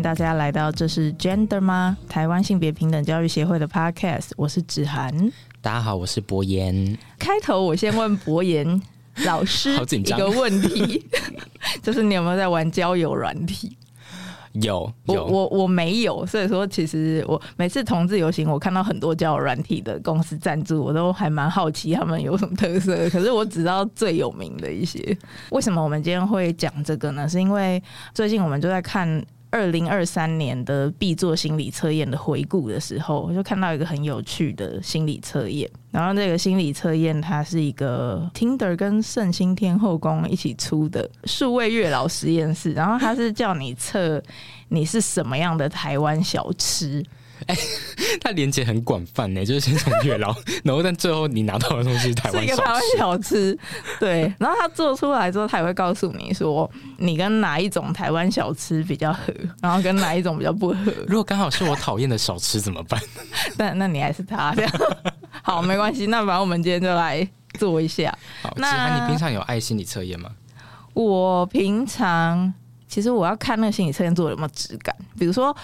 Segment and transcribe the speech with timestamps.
[0.00, 1.94] 迎大家来到这是 Gender 吗？
[2.08, 5.14] 台湾性别平等教育协会的 Podcast，我是子涵。
[5.60, 6.96] 大家好，我是博言。
[7.18, 8.80] 开头我先问博言
[9.26, 11.06] 老师一个问题，
[11.84, 13.76] 就是你有没有在玩交友软体？
[14.52, 22.96] 有，有我我我没有，所以说其实我每次同志游行，我看到很多交友软体的公司赞助，我都还蛮好奇他们有什么特色。
[23.10, 25.14] 可是我只知道最有名的一些。
[25.50, 27.28] 为什么我们今天会讲这个呢？
[27.28, 27.82] 是因为
[28.14, 29.22] 最近我们就在看。
[29.50, 35.68] 二零二三年的必做心理测验的回顾的时候，我就看到一个很有趣的心理测验。
[35.90, 42.72] 然后这个心理测验，它是一个 Tinder 跟圣心天后宫一起出的数位月老实验室。
[42.72, 44.22] 然后它是叫你测
[44.68, 47.04] 你是什么样的台湾小吃。
[47.46, 47.60] 哎、欸，
[48.20, 52.46] 他连接很广泛呢， 就是先从月老， 然后但最后你拿到的东西是台湾小吃。
[52.46, 53.58] 是一个台湾小吃，
[53.98, 54.34] 对。
[54.38, 60.92] 然后他做出来之后，他也会告诉你说，你跟哪一种台湾小吃比较合，然后跟哪一种比较不合。
[61.06, 63.00] 如果刚好是我讨厌的小吃怎么办？
[63.56, 64.72] 那那你还是他这样。
[65.42, 66.06] 好，没关系。
[66.06, 67.26] 那反正我们今天就来
[67.58, 68.16] 做一下。
[68.42, 70.30] 好，那你平常有爱心理测验吗？
[70.92, 72.52] 我平常
[72.88, 75.56] 其实我要看那个心理测验做的有没有质感，比如说。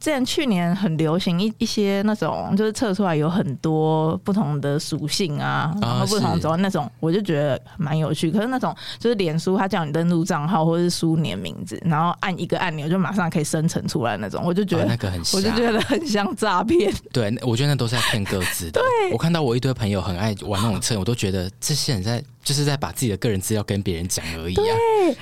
[0.00, 8.30] 之前去年很流行一一些那种，就是测出来有很多不同的属性啊，然后不同种那种，我就觉得蛮有趣。
[8.30, 16.90] 可是那种就是脸书，他叫你登录账号或者是输你的名字，然后按一个按钮就马上可以生成出来那种，我就觉得那个很，我就觉得很像诈骗。
[17.12, 18.80] 对，我觉得那都是在骗各自的。
[19.02, 22.24] 对，我看到我一堆朋友很爱玩那种测，我都觉得这些人在。
[22.42, 24.64] 就是在把自己的个人资料跟别人讲而已啊！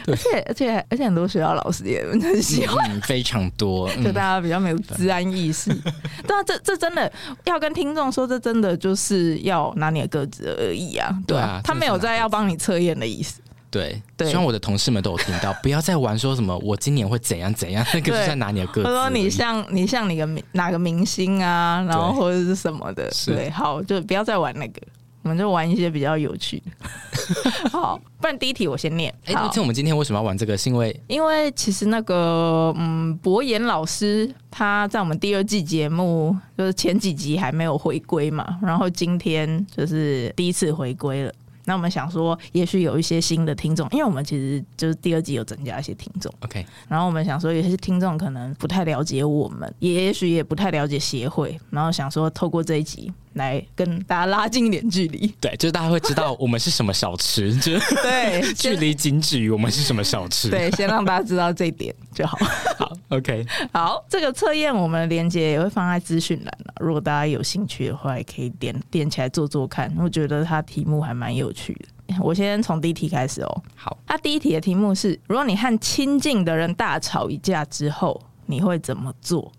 [0.05, 5.72] 对，而且而且而且很多学校老师也很喜欢，嗯，非常多， 就大家比较没有治安意识。
[5.72, 5.92] 嗯、
[6.27, 7.11] 对啊，这这真的
[7.44, 11.14] 要跟听众说，这真的就是要拿你的个子而已啊！
[11.27, 13.41] 对啊，他没有在要帮你测验的意思。
[13.70, 18.84] 对，对，希望我的同事们都有听到，不要再玩说什么我今年会怎样怎样，那个是在拿你的个子。
[18.84, 24.81] 他说你像你像你个明哪个明星啊，然后或者是什么的，对，好，就不要再玩那个。
[25.28, 29.15] 我们就玩一些比较有趣的， 好，不然第一题我先念。
[29.27, 30.56] 哎，那我们今天为什么要玩这个？
[30.56, 41.33] 是因为因为其实那个嗯，博言老师他在我们第二季节目就是前几集还没有回归嘛，然后今天就是第一次回归了。
[41.67, 46.33] 那我们想说，也许有一些新的听众，因为我们其实就是第二季有增加一些听众。
[46.41, 53.12] OK，然后我们想说，有些听众可能不太了解我们，也许也不太了解协会，然后想说透过这一集。
[53.38, 57.72] 来跟大家拉近一点距离，对，就是大家会知道我们是什么小吃， 就
[58.03, 62.37] 对， 距离仅止于我们是什么小吃，对，先让大家知道这一点就好。
[62.76, 69.91] 好，OK，好，这个测验我们的链接也会放在资讯栏了，如果大家有兴趣的话，也可以点点起来做做看。
[69.99, 71.72] 我觉得它题目还蛮有趣
[72.06, 73.62] 的，我先从第一题开始哦。
[73.75, 79.50] 好，它第一题的题目是：如果你和亲近的人大吵一架之后，你会怎么做？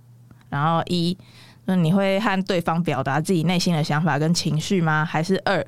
[0.49, 1.17] 然后一。
[1.69, 5.05] 那你会和对方表达自己内心的想法跟情绪吗？
[5.05, 5.63] 还是二，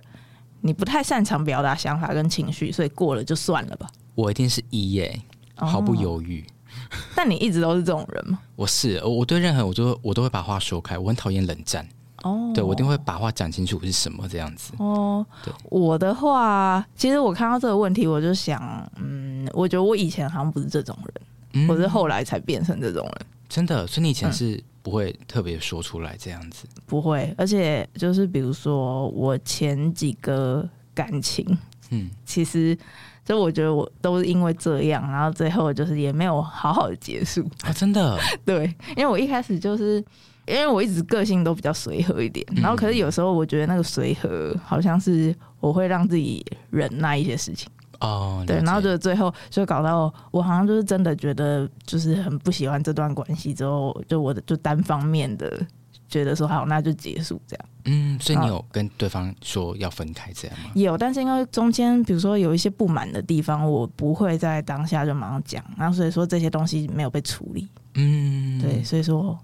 [0.62, 3.88] 你不太擅长表达想法跟情绪，所以过了就算了吧？
[4.16, 5.22] 我一定是一耶，
[5.54, 6.42] 毫不犹豫。
[6.42, 6.98] 哦。
[7.16, 8.40] 但你一直都是这种人吗？
[8.56, 11.88] 我是，我对任何我都我都会把话说开，我很讨厌冷战。
[12.24, 14.74] 哦，对，我一定会把话讲清楚是什么这样子。
[14.80, 18.60] 哦，对，我的话，其实我看到这个问题，我就想，
[18.96, 23.28] 嗯，我觉得我以前好像不是这种人，嗯，我是后来才变成这种人。
[23.48, 24.64] 真的，所以你以前是。
[24.82, 31.46] 嗯不会特别说出来这样子，不会，而且就是比如说我前几个感情，
[31.92, 32.76] 嗯，其实
[33.24, 37.48] 就我觉得我都是因为这样，然后最后就是也没有好好的结束。
[37.62, 38.66] 啊，真的， 对，
[38.98, 40.04] 因为我一开始就是
[40.48, 47.70] 因为我一直个性都比较随和一点，然后可是有时候我觉得那个随和好像是我会让自己忍耐一些事情。
[48.02, 55.66] 哦，对，然后就最后就搞到我好像就是真的觉得就是很不喜欢这段关系，之后就我的就单方面的
[56.10, 57.66] 觉得说好，那就结束这样。
[57.86, 60.72] 嗯，所以你有跟对方说要分开这样吗？
[60.76, 67.68] 有，但是因为中间比如说有一些不满的地方，我不会在当下就马上讲，然后所以说这些东西没有被处理。
[67.96, 69.38] 嗯，对，所以说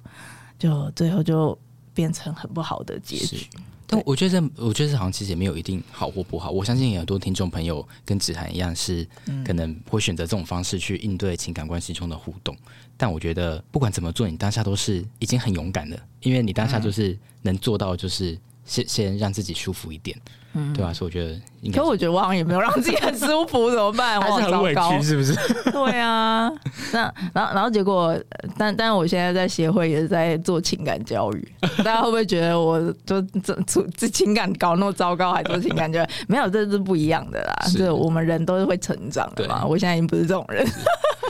[0.58, 1.58] 就最后就
[1.94, 3.48] 变成很不好的结局。
[3.90, 6.52] 但我觉得这，我觉得这好像其实也没有一定好或不好。
[6.52, 9.08] 我相信有很多听众朋友跟子涵一样，是
[9.46, 12.56] 可能会选择这种方式去应对情感关系中的互动。
[12.98, 20.20] 但我觉得不管怎么做，你当下都是已经很勇敢的，因为你当下就是能做到，就是先先让自己舒服一点。
[20.47, 20.94] 嗯，对吧、啊？
[20.94, 21.32] 所以我觉得
[21.62, 24.20] 应该，可我觉得我好像也没有让自己很舒服， 怎么办？
[24.22, 25.36] 还是很委屈，是不是？
[25.72, 26.52] 对啊，
[26.92, 28.18] 那然后然后结果，
[28.58, 33.58] 但但我现在在协会也是在做情感教育， 大家会不会觉得我就这
[33.96, 36.08] 这情感搞那么糟糕，还做情感教育？
[36.28, 37.68] 没有，这是不一样的啦。
[37.68, 39.66] 是，是我们人都是会成长的嘛。
[39.66, 40.66] 我现在已经不是这种人。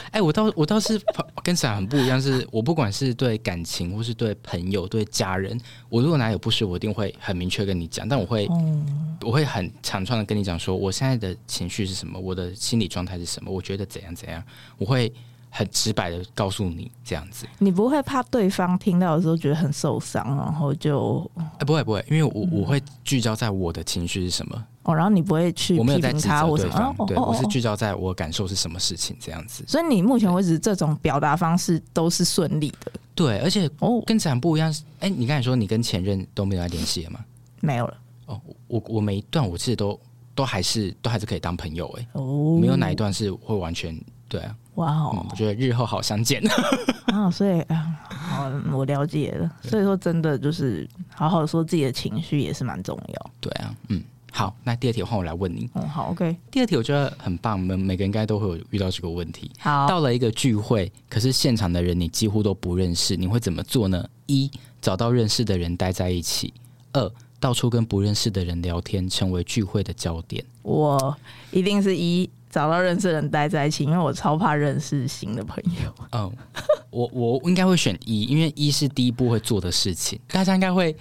[0.07, 0.99] 哎、欸，我倒我倒是
[1.43, 5.59] 跟闪很不一样，是我不管是对感情，或是对朋友、对家人，
[5.89, 8.07] 我如果哪有不适，我一定会很明确跟你讲。
[8.07, 14.43] 但我会，嗯、我会很强壮的跟你讲说，我现在的情绪是什么，我的心理状态是什么，我觉得怎样怎样，
[14.77, 15.11] 我会
[15.49, 17.45] 很直白的告诉你这样子。
[17.59, 21.29] 你不会怕对方听到的时候觉得很受伤，然后就？
[21.35, 24.65] 哎、欸，不会不会，因为我我会聚焦在我的情绪是什么。
[24.83, 29.63] 哦，然后你不会去，我没有在指责对方，哦、对、哦、我是聚焦在我感受是什么事情这样子。
[29.67, 32.91] 所以你目前为止这种表达方式都是顺利的。
[33.13, 34.73] 对，而且哦，跟子涵不一样。
[34.99, 37.19] 哎，你刚才说你跟前任都没有来联系了吗？
[37.59, 37.97] 没有了。
[38.27, 39.99] 哦，我我每一段我其实都
[40.35, 42.07] 都还是都还是可以当朋友哎。
[42.13, 44.55] 哦，没有哪一段是会完全对啊。
[44.75, 46.41] 哇哦、嗯，我觉得日后好相见
[47.11, 47.31] 啊。
[47.31, 49.51] 所以啊，好，我了解了。
[49.63, 53.31] 所以说，真的就是好好说自己的情绪也是蛮重要。
[53.41, 54.03] 对啊，嗯。
[54.29, 55.67] 好，那第二题换我来问你。
[55.73, 56.35] 嗯，好，OK。
[56.51, 59.49] 第二题我觉得很棒，我们每个人应该都会有遇到这个问题。
[59.57, 64.07] 好，到了一个聚会，可是现场的人你几乎都不认识，你会怎么做呢？
[64.27, 66.53] 一，找到认识的人待在一起；
[66.93, 70.43] 二，到处跟不认识的人聊天，成为聚会的焦点。
[70.63, 71.15] 我
[71.51, 75.93] 一定是一，找到认识的人待在一起，因为我超怕认识新的朋友。
[76.11, 76.31] 嗯，
[76.89, 80.95] 我我应该会选一，因为一是第一步会做的事情，大家应该会。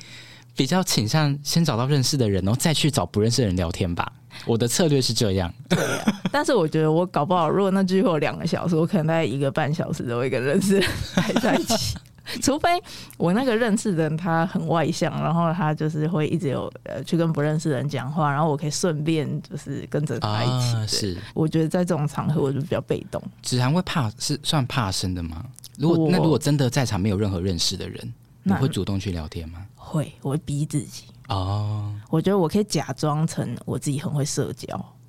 [0.58, 4.10] 比较倾向先找到认识的人，然后再去找不认识的人聊天吧。
[4.46, 5.52] 我的策略是这样。
[5.68, 11.98] 对啊， 但是我觉得我搞不好，如果那聚会有两个小时，我可能大概一个半小时都会跟认识的人待在一起。
[12.42, 12.68] 除非
[13.16, 20.76] 我那个认识的人他很外向，然后他就是会一直有呃去跟不认识的人讲话，然后我可以顺便就是跟着他一起。
[20.76, 23.22] 啊、是，我觉得在这种场合我就比较被动。
[23.42, 25.44] 子涵会怕是算怕生的吗？
[25.78, 29.64] 如果那如果真的在场没有任何认识的人，你会主动去聊天吗？
[29.76, 31.92] 会，我会逼自己哦。
[32.08, 34.66] 我觉得我可以假装成我自己很会社交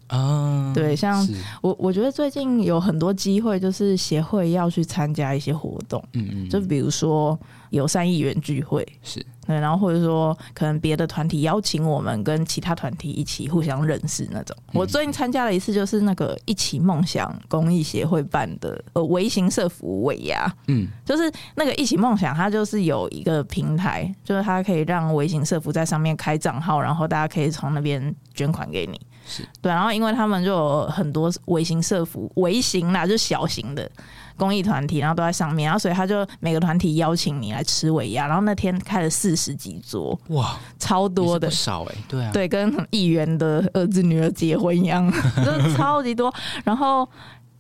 [0.08, 0.72] 啊。
[0.74, 1.28] 对，像
[1.62, 7.38] 我，我觉得最近有很多机会，就是协会要去参加一些活动，嗯嗯，就比如说
[7.72, 9.26] 友善议员聚会是。
[9.48, 14.54] 对，然后或者说可能别的团体邀请我们跟其他团体一起互相认识那种。
[14.74, 29.00] 我最近参加了一次，就是那个一起梦想公益协会办的呃微型社服尾牙，嗯，就是那个一起梦想，它就是有一个平台，就是它可以让微型社服在上面开账号，然后大家可以从那边捐款给你。
[29.28, 29.44] 是。
[29.62, 33.90] 对，然后因为他们就有很多微型社服，微型啦，就是小型的。
[34.40, 45.12] 公益团体，然后都在上面，然后所以他就每个团体邀请你来吃尾牙，然后那天开了四十几桌，哇，超多的，少哎、欸，对啊，对，跟议员的儿子女儿结婚一样，
[45.44, 46.32] 就是超级多。
[46.64, 47.10] 然后，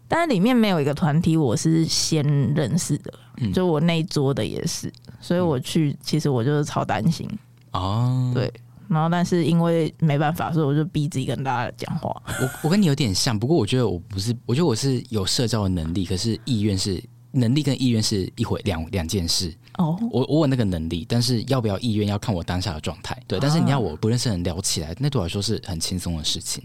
[0.07, 2.23] 但是里面没有一个团体我是先
[2.53, 7.27] 认识的，嗯、就我那一桌的也是，所以我去，嗯、其实我就是超担心。
[7.71, 8.53] 哦，对。
[8.89, 12.09] 然后，但是因为没办法，所以我就逼自己跟大家讲话。
[12.41, 19.53] 我我跟你有点像，不过我觉得我不是，我觉得我是有社交的能力，可是意愿是能力跟意愿是一回两两件事。
[19.77, 23.21] 哦，我我有那个能力，但是要不要意愿要看我当下的状态。
[23.27, 26.63] 对，但是你要我不认识的人聊起来，那对我来说是很轻松的事情。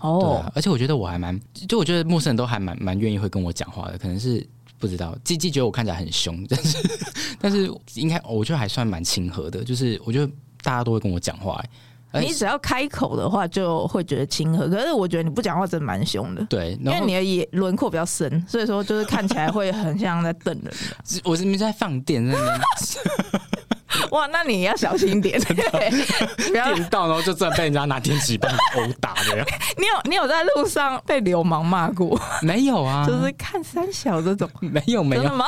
[0.00, 1.38] 哦，对啊，而且我觉得我还蛮，
[1.68, 4.46] 就我觉得陌生人都还蛮蛮愿意会跟我讲话的，可能是
[4.78, 6.78] 不知道，鸡鸡觉得我看起来很凶，但是
[7.40, 10.32] 但是应该我觉得还算蛮亲和的，就是我觉得。
[10.64, 11.62] 大家都会跟我讲话，
[12.14, 14.66] 你只要开口的话就会觉得亲和。
[14.68, 20.72] 可是我觉得你不讲话真的蛮凶的，对，因为你的眼轮廓比较深，所以说就是看起来会很像在瞪人。
[21.22, 22.60] 我是没在放电在那边。
[24.14, 25.90] 哇，那你要小心点， 对，
[26.50, 29.44] 不要电到然后就真的被人家拿电击棒殴打的。
[29.76, 32.20] 你有你有在路上被流氓骂过？
[32.40, 35.46] 没有啊，就是看三小这种，没有没有真的吗？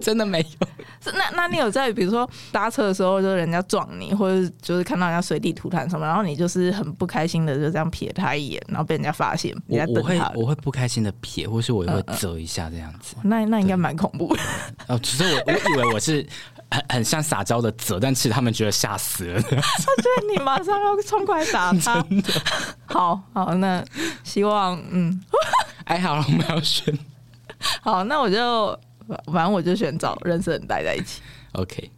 [0.00, 0.68] 真的没有。
[1.12, 13.16] 那那你有在比如说搭车的时候，就是人家撞你，或者就是看到人家随地吐痰什么，然后你就是很不开心的就这样瞥他一眼，然后被人家发现，我我会我会不开心的瞥，或是我也会啧一下这样子。
[13.24, 14.42] 嗯、那那应该蛮恐怖的。
[14.86, 16.24] 哦，其实我我以为我是。
[16.74, 19.40] 很很像撒娇的责，但其实他们觉得吓死了。
[19.46, 22.04] 他觉得你马上要冲过来打他。
[22.86, 23.84] 好好，那
[24.24, 25.22] 希望嗯，
[25.84, 26.98] 哎，好了，我们要选。
[27.80, 28.76] 好，那我就
[29.32, 31.22] 反正我就选找认识人待在一起。
[31.52, 31.90] OK。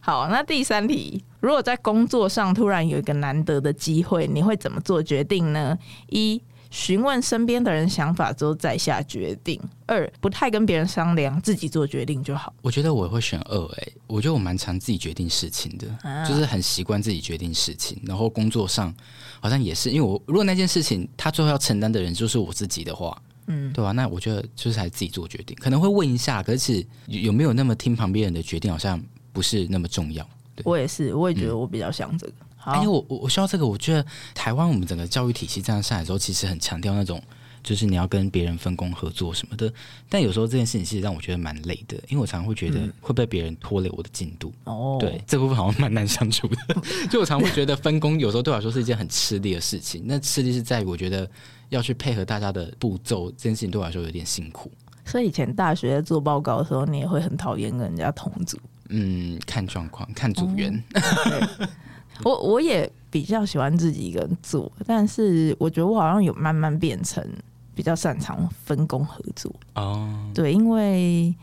[0.00, 5.76] 好，那第三题，如果在工作上突然有一个难得的机会，你会怎么做决定呢？
[6.08, 6.42] 一
[6.76, 9.58] 询问身边的人想法之后再下决定。
[9.86, 12.52] 二，不太跟别人商量，自己做决定就好。
[12.60, 17.98] 我觉得我会选二，哎，我觉得我蛮常自己决定事情的，啊、就是很习惯自己决定事情。
[18.04, 18.94] 然后工作上
[19.40, 23.16] 好像也是，因为我如果那件事情他最后要承担的人就是我自己的话，
[23.46, 23.92] 嗯，对吧、啊？
[23.92, 29.02] 那我觉得就是还是自己做决定，可能会问一下，可是有没有那么听旁边人的决定，好像
[29.32, 30.28] 不是那么重要。
[30.62, 32.32] 我也是，我也觉得我比较像这个。
[32.66, 33.66] 哎、嗯，我我我需要这个。
[33.66, 34.04] 我觉得
[34.34, 37.22] 台湾我们整个教育体系这样下来之后，其实很强调那种。
[37.62, 39.68] 就是你要跟别人分工合作什么的，
[40.08, 44.52] 但有时候这件事情其实让我觉得蛮累的，因为我常常会觉得会被别人拖累我的进度。
[44.62, 46.56] 哦、嗯，对，这部分好像蛮难相处的。
[47.10, 50.00] 就我常会觉得分工有时候对我来说是一件很吃力的事情。
[50.06, 51.28] 那吃力是在于我觉得
[51.70, 54.70] 要去配合大家的步骤，这件事情对我来说有点辛苦。
[55.04, 58.56] 所以以前大学做报告的时候，你也会很讨厌跟人家同组？
[58.90, 60.72] 嗯，看状况，看组员。
[60.94, 61.68] 嗯、
[62.24, 67.26] 我我也比较喜欢自己一个人做，但是我觉得我好像有慢慢变成。
[67.76, 70.34] 比较擅长分工合作哦，oh.
[70.34, 71.34] 对，因为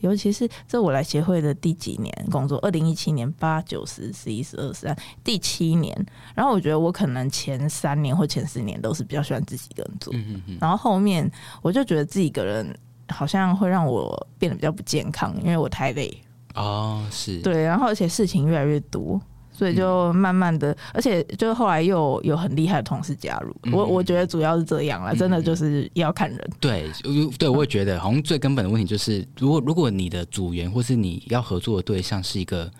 [0.00, 5.96] 尤其是这我来协会的第几年工作，二零一七年八九十十一十二十三第七年，
[6.34, 10.12] 然后我觉得我可能前三年或前四年都是比较喜欢自己一个人做，
[10.60, 11.30] 然后后面
[11.62, 12.76] 我就觉得自己一个人
[13.10, 16.12] 好像会让我变得比较不健康，因为我太累
[16.56, 19.20] 哦，oh, 是对，然后而且事情越来越多。
[19.56, 26.50] 所以就慢慢的，而且就后来又有很厉害的同事加入，嗯、我我觉得主要是这样了，真的就是要看人。
[26.60, 26.90] 对，
[27.38, 32.70] 对，我也觉得 好像最根本的问题就是，如果如果你的组员或是你要合作的对象是一个，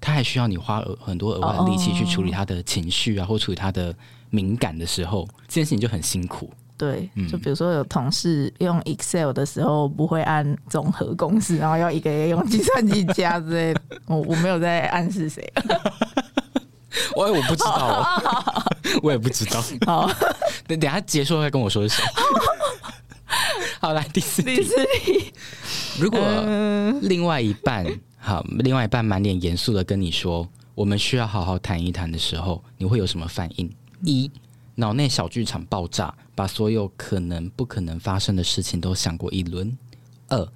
[0.00, 3.94] 他还需要你花很多额外的力气去处理他的情绪啊，或处理他的
[4.30, 6.50] 敏感的时候，这件事情就很辛苦。
[6.76, 15.40] 对，就比如说有同事用 Excel 的时候不会按综合公式，然后要一个月用计算机加之类的， 我我没有在暗示谁。
[17.16, 18.22] 我我不知道，
[19.02, 19.62] 我也不知道。
[19.86, 20.10] 好，
[20.66, 22.04] 等等下结束再跟我说是谁。
[23.80, 24.56] 好，来第四题。
[24.56, 25.32] 第四题，
[25.98, 26.20] 如果
[27.02, 27.84] 另外一半
[28.18, 33.70] 好，另外一半满脸严肃的跟你说，我们需要好好谈一谈的时候，你会有什么反应？
[34.02, 34.30] 一，
[34.76, 39.76] 脑内小剧场爆炸，把所有可能不可能发生的事情都想过一轮。
[40.28, 40.48] 二，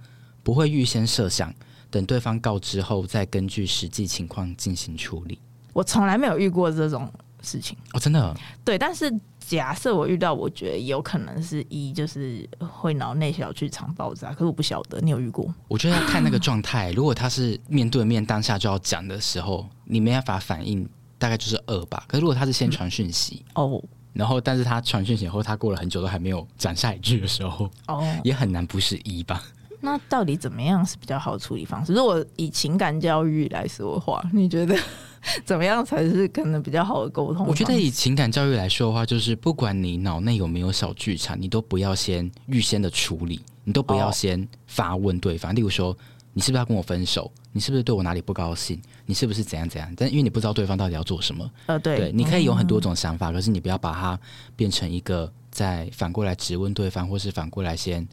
[0.43, 1.53] 不会预先设想，
[1.91, 5.39] 等对方告知后再根据实际情况进行处理。
[5.79, 7.09] 我从来没有遇过这种
[7.41, 8.37] 事情哦，真的。
[8.65, 9.09] 对，但是
[9.39, 15.55] 假设我遇到，我觉得有可能是一就是会脑内小剧场爆炸，可是我不晓得，你有遇过？
[15.69, 16.91] 我觉得要看那个状态。
[16.91, 20.85] 如果他是面对面当下就要讲的时候，你没办法反应，
[21.17, 22.03] 大概就是二吧。
[22.09, 23.81] 可是如果他是先传讯息、嗯、哦，
[24.13, 29.41] 然后但是他传讯息后，他过了很久都还没有讲下一句的时候，哦， 也很难不是一吧？
[29.81, 31.95] 那到底怎么样是比较好的处理方式？
[31.95, 34.77] 如果以情感教育来说的话，你觉得？
[35.45, 37.47] 怎么样才是可能比较好的沟通？
[37.47, 45.53] 我觉得以情感教育来说的话，就是不管你脑内有没有小剧场，你都不要先预先的处理，你都不要先发问对方。
[45.53, 45.97] 哦、例如说，
[46.33, 47.31] 你是不是要跟我分手？
[47.53, 48.81] 你是不是对我哪里不高兴？
[49.07, 49.93] 你是不是怎样怎样？
[49.97, 54.19] 但因为你不知道对方到底要做什么，呃，对，对，你可以有很多种想法，嗯、可是你不要把它
[54.55, 58.07] 变成一个在反过来质问对方，或是反过来先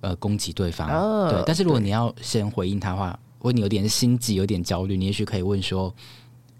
[0.00, 0.90] 呃攻击对方。
[0.90, 5.94] 哦、对，但是如果你要先回应他的话，如果你有点心急，有点焦虑，你也许可以问说。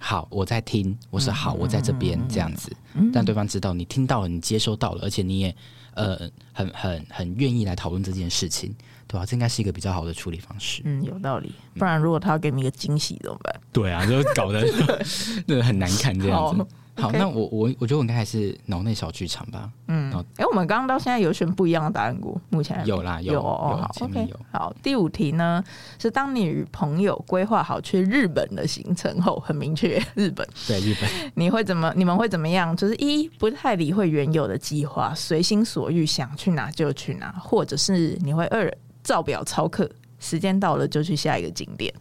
[0.02, 0.98] 好，我在听。
[1.10, 2.74] 我说好，我在这边这样子，
[3.12, 5.54] 让对方知道你听到了，你接收到了，而且你也
[5.94, 8.74] 呃很很很愿意来讨论这件事情，
[9.06, 9.24] 对吧？
[9.24, 10.82] 这应该是一个比较好的处理方式。
[10.84, 11.52] 嗯，有道理。
[11.74, 13.54] 不然如果他要给你一个惊喜怎么办？
[13.72, 14.66] 对啊，就搞得
[15.46, 16.66] 那个很难看这样子。
[17.02, 19.70] 好.那我我我觉得我应该还是脑内小剧场吧。
[19.88, 24.74] 嗯，哎我们刚刚到现在有选不一样的答案过，目前有啦，有，有哦，好，OK，好。
[24.82, 25.62] 第五题呢
[25.98, 31.92] 是当你与朋友规划好去日本的行程后，很明确，日本，对，日本， 你会怎么？
[31.96, 32.76] 你们会怎么样？
[32.76, 41.92] 就是一不太理会原有的计划，随心所欲，想去哪就去哪，或者是你会二照表操课，时间到了就去下一个景点。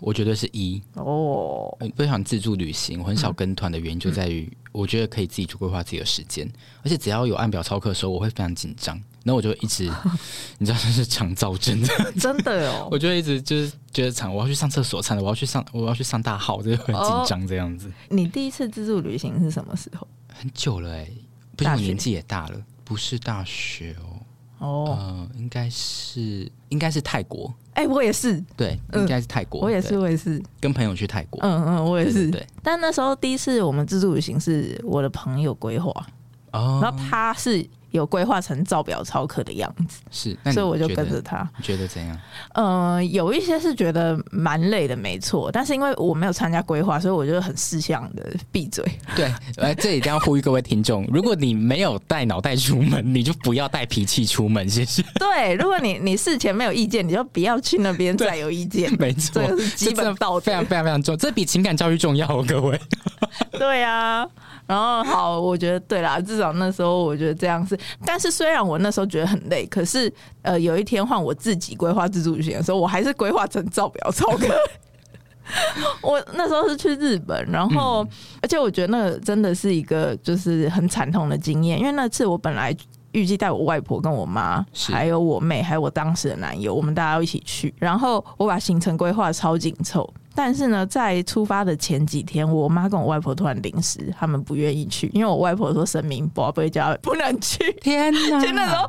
[0.00, 0.80] 我觉得是一。
[0.94, 6.50] 哦，非常自助旅行，我很少跟团的原因就在于，我觉得可以自己去规划自己的时间，
[6.82, 9.90] 而且只要有按表操课的时候，我会非常紧张，那我就一直，
[10.58, 11.80] 你知道这是肠躁症。
[11.82, 17.90] 的， 真的哦，我就一直就是觉得长，我要去上厕所，惨了我要去上，我要去上大号，就很紧张这样子。
[18.08, 20.06] 你第一次自助旅行是什么时候？
[20.28, 21.12] 很久了哎、欸，
[21.56, 24.18] 不是我年纪也大了，不是大学哦。
[24.58, 30.42] 哦，呃，应该是应该是泰国，哎，我也是，对，应该是泰国，我也是，我也是。
[30.60, 32.46] 跟朋友去泰国，嗯嗯，我也是，对。
[32.62, 35.90] 但那时候第一次我们自助旅行是我的朋友规划，
[36.52, 40.00] 哦，然后他是有规划成照表操课的样子。
[40.10, 41.48] 是，所以我就跟着他。
[41.56, 42.18] 你觉得怎样？
[42.54, 45.50] 呃，有一些是觉得蛮累的，没错。
[45.52, 48.84] 但是因为我没有参加规划，所以我就很识相的闭嘴。
[49.14, 55.02] 对，呃，这一定要呼吁各位听众：如果你没有带脑袋出门，你就不要带脾气出门，谢谢。
[55.20, 58.90] 对，如果你你事前没有意见，你就不要去那边再有意见。
[58.98, 62.80] 没错，这个是基本道理，非常非常非常重，这比情感教育重要哦，各位。
[63.52, 64.26] 对啊。
[64.64, 67.78] 然后好，我觉得对啦，至少那时候我觉得这样是。
[68.04, 70.12] 但是虽然我那时候觉得很累，可是
[70.42, 74.48] 呃，有一天换我自己规划自助旅行的时候，我还是规划成照表操课。
[76.00, 78.08] 我那时候是去日本，然后、嗯、
[78.40, 82.74] 而且我觉得那个真的是一个就是很惨痛的经验，因为那次我本来
[83.12, 90.12] 预计带我外婆跟我妈，还有我妹，还有我当时的男友，我们大家要一起去，然后我把行程规划超紧凑。
[90.34, 97.70] 但是呢，在出发的前几天，我妈跟我外婆突然临时，他们不愿意去，因为我外婆说神明宝贝家不能去。
[97.82, 98.40] 天哪！
[98.40, 98.88] 就那时候，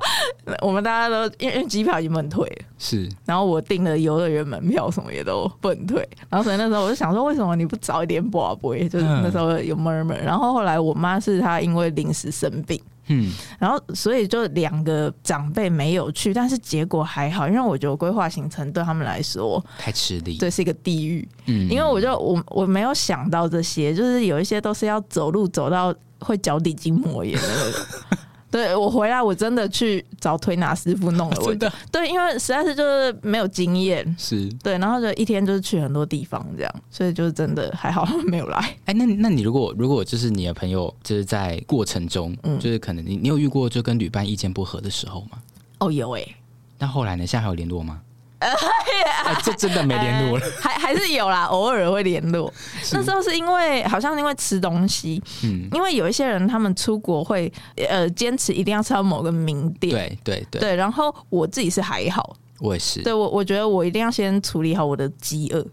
[0.61, 3.09] 我们大家都因为机票已经不能退了，是。
[3.25, 6.07] 然后我订了游乐园门票，什么也都不能退。
[6.29, 8.87] 然后所以那时候我就想说，为什么你不早一点宝贝？
[8.87, 10.15] 就是那时候有 murmur。
[10.23, 12.81] 然后后来我妈是她因为临时生病。
[13.07, 21.27] 嗯，然后所以就两个长辈没有去，但是结果还好，因为我觉得规划行程对他们来说太吃力，对是一个地狱。
[21.47, 28.17] 嗯，因为我就我我没有想到这些，就是有一些都是要走路走到会脚底筋膜炎的那种。
[28.53, 31.37] 对，我回来，我真的去找推拿师傅弄了。
[31.41, 38.59] 我的对，因为实在是就是没有经验，是对，然后就一天就是去很多地方这样，所以就是真的还好 没有来。
[38.85, 45.39] 哎，那那你如果如果就是你的朋友就是在过程中，嗯，就是可能你你有遇过就跟旅伴意见不合的时候吗？
[45.79, 46.35] 哦，有哎、欸。
[46.77, 47.25] 那后来呢？
[47.25, 48.01] 现在还有联络吗？
[48.43, 52.51] 哎，这真的没联络了，还 还是有啦， 偶尔会联络。
[52.91, 57.51] 那时候是因为好像是因为吃东西，嗯，因为有一些人他们出国会
[57.89, 60.75] 呃坚持一定要吃到某个名店，对对对，对。
[60.75, 65.65] 然后我自己是还好，我也是，对我我觉得我一定要先处理好我的饥饿。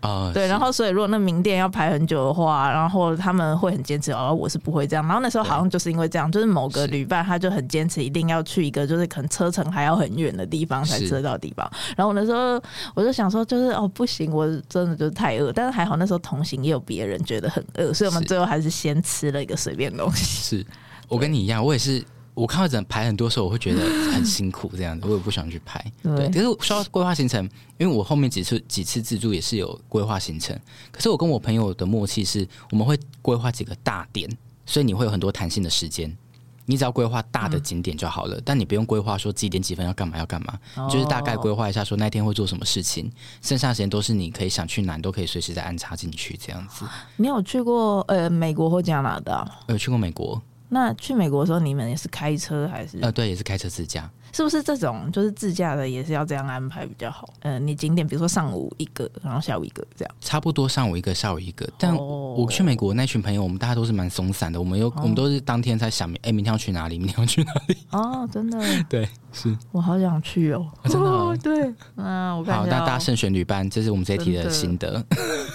[0.00, 5.04] 啊，对，然后所以如果那名店要排很久的话，然后他们会很坚持，而我是不会这样。
[5.06, 11.68] 然后那时候好像就是因为这样，就是某个旅伴他就很坚持，一定要去一个就是可能车程还要很远的地方才吃得到的地方。
[11.96, 12.60] 然后我那时候
[12.94, 15.52] 我就想说，就是哦不行，我真的就是太饿。
[15.52, 20.58] 但是还好那时候同行也有别人觉得很饿，所以我们最后还是先吃了一个随便东西。
[20.58, 20.66] 是
[21.08, 22.04] 我跟你一样，我也是。
[22.38, 25.84] 我看到整排很多时候，我会觉得很辛苦，这样子我也不想去排。
[26.02, 27.42] 对，可是说到规划行程，
[27.78, 30.56] 因为我后面几次几次自助也是有规划行程，
[30.92, 34.30] 可是我跟我朋友的默契是，我们会规划几个大点，
[34.64, 36.16] 所以你会有很多弹性的时间，
[36.64, 43.10] 你只要规划大的景点就好了，嗯、但你不用规划说几点几分要干嘛要干嘛，哦、就是大概规划一下说那天会做什么事情，
[43.42, 46.84] 剩下的时间都是你可以想去哪都可以随时再安插进去这样子。
[47.16, 49.44] 你有去过呃美国或加拿大？
[49.66, 50.40] 有去过美国。
[50.68, 52.98] 那去美国的时候，你们也是开车还是？
[53.00, 54.08] 呃，对，也是开车自驾。
[54.30, 57.26] 是不是这种就是自驾的，也是要这样安排比较好？
[57.40, 60.14] 呃，你景点比如说上午一个，然后下午一个这样。
[60.20, 61.66] 差不多上午一个，下午一个。
[61.78, 64.60] 但我去美国那群朋友，我们大家都是蛮松散的。
[64.60, 66.98] 我们又，哦、我们都是当天才想，哎、欸，明天要去哪里？
[66.98, 67.76] 明天要去哪里？
[67.90, 68.60] 哦，真的。
[68.90, 70.66] 对，是我好想去哦。
[70.82, 71.36] 哦真的、哦。
[71.42, 75.02] 对，嗯，我看好，那大家慎选旅伴，这是我们这一题的心得。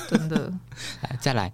[0.09, 0.27] 真的。
[0.27, 0.53] 真的
[1.03, 1.51] 来，再来。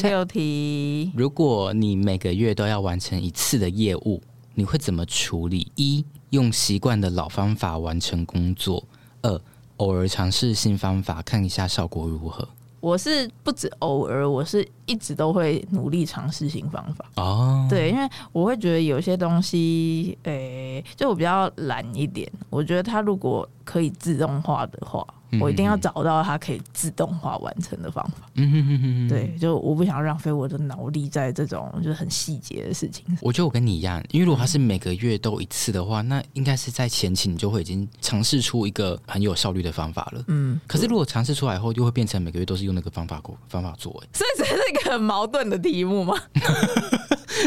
[0.00, 4.22] 第六题，如果你每个月都要完成一次的业务，
[4.54, 5.70] 你会怎么处理？
[5.74, 8.82] 一、用习惯的老方法完成工作；
[9.20, 9.40] 二、
[9.76, 12.48] 偶尔尝试新方法，看一下效果如何。
[12.80, 17.04] 我是不止偶尔，我是一直都会努力尝试新方法。
[17.16, 22.30] 哦，对，因为我会觉得有些东西，诶、欸，就我比较懒一点。
[22.50, 25.06] 我觉得它如果可以自动化的话。
[25.40, 28.28] 我一定要找到它可以自动化完成的方法。
[28.34, 33.02] 嗯哼哼哼，对，就我不想浪费我的脑力在这种就是很细节的事情。
[33.22, 40.22] 我觉得我跟你一样，因为如果它是每个月都一次的话，那应该是在前期你就会已经尝试出一个很有效率的方法了。
[40.28, 43.90] 嗯，可是如果尝试出来后，就会变成每个月都是用那个方法过 方法做。
[44.12, 46.14] 所以 这是一个很矛盾的题目吗？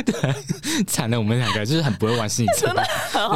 [0.05, 2.75] 对， 惨了，我们两个就是很不会玩心理测验，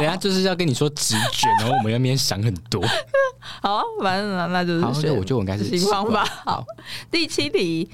[0.00, 2.84] 人家就是要跟你说直觉，然后我们要边想很多。
[3.62, 6.24] 好，反正那就是好，那我就应该是新方法。
[6.24, 6.64] 好，
[7.10, 7.88] 第七题，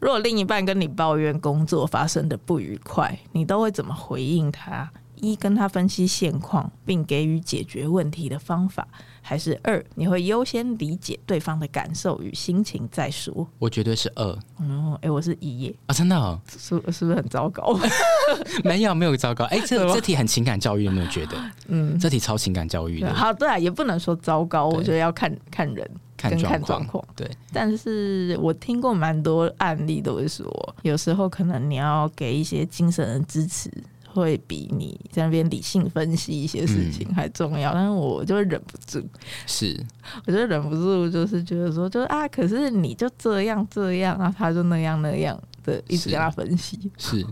[0.00, 4.90] 如果另一半跟你抱怨工作发生的不愉快，你都会怎么回应他？
[5.16, 8.88] 一，跟他分析现况，并给予解决问题的方法。
[9.24, 13.46] 还是二，你会优先理解对方的感受与心情再说。
[13.60, 14.38] 我绝对是二。
[14.60, 16.38] 嗯，哎、欸，我是一耶啊，真的、哦？
[16.50, 16.58] 是
[16.90, 17.78] 是不是很糟糕？
[18.64, 19.44] 没有，没有糟糕。
[19.44, 21.36] 哎、欸，这 这题很情感教育，有没有觉得？
[21.68, 23.14] 嗯，这题超情感教育的。
[23.14, 27.02] 好，对啊，也不能说糟糕，我觉得要看看人，看看状况。
[27.14, 33.70] 对，但是我听过蛮多案例，都会说，有时候可能你要给一些精神的支持。
[34.12, 37.72] 会比你在那边理性分析一些事情还重要。
[37.72, 39.04] 嗯、但是我就会忍不住，
[39.46, 39.78] 是，
[40.26, 46.78] 我就忍不住，就是觉得说，就是啊，可是你就这样这样，然后他就那样那样的，一直跟他分析。
[46.98, 47.26] 是，是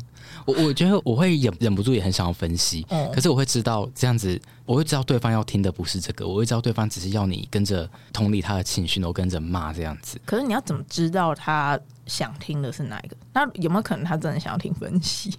[0.47, 2.87] 我我觉得我会忍忍不住，也很想要分析。
[2.89, 10.21] 嗯、可是我会知道这样子，我会知道对方要听的不是这个，我会知道对方只是要你跟着同理他的情绪，然后跟着骂这样子。
[10.25, 13.17] 可是你要怎么知道他想听的是哪一个？
[13.33, 15.35] 那有没有可能他真的想要听分析？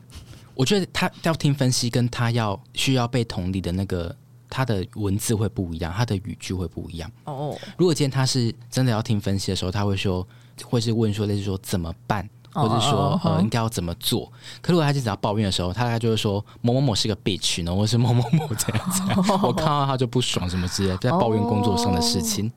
[0.56, 4.16] 我觉得他要听分析，跟他要需要被同理的那个，
[4.50, 7.12] 他的文字会不一样，他的语句会不一样。
[7.26, 10.28] 哦，如果今天他是真的要听分析的时候，他会说，
[10.64, 14.32] 会是问说，类似说怎么办，或者说、哦、呃应该要怎么做。
[14.62, 19.02] 可如果他就只要抱怨的时候，他大概就会说某某某是个 bitch 呢， 或是某某某这样子。
[19.16, 22.48] 哦、我看到他就不爽什么之类，在抱怨工作上的事情。
[22.48, 22.52] 哦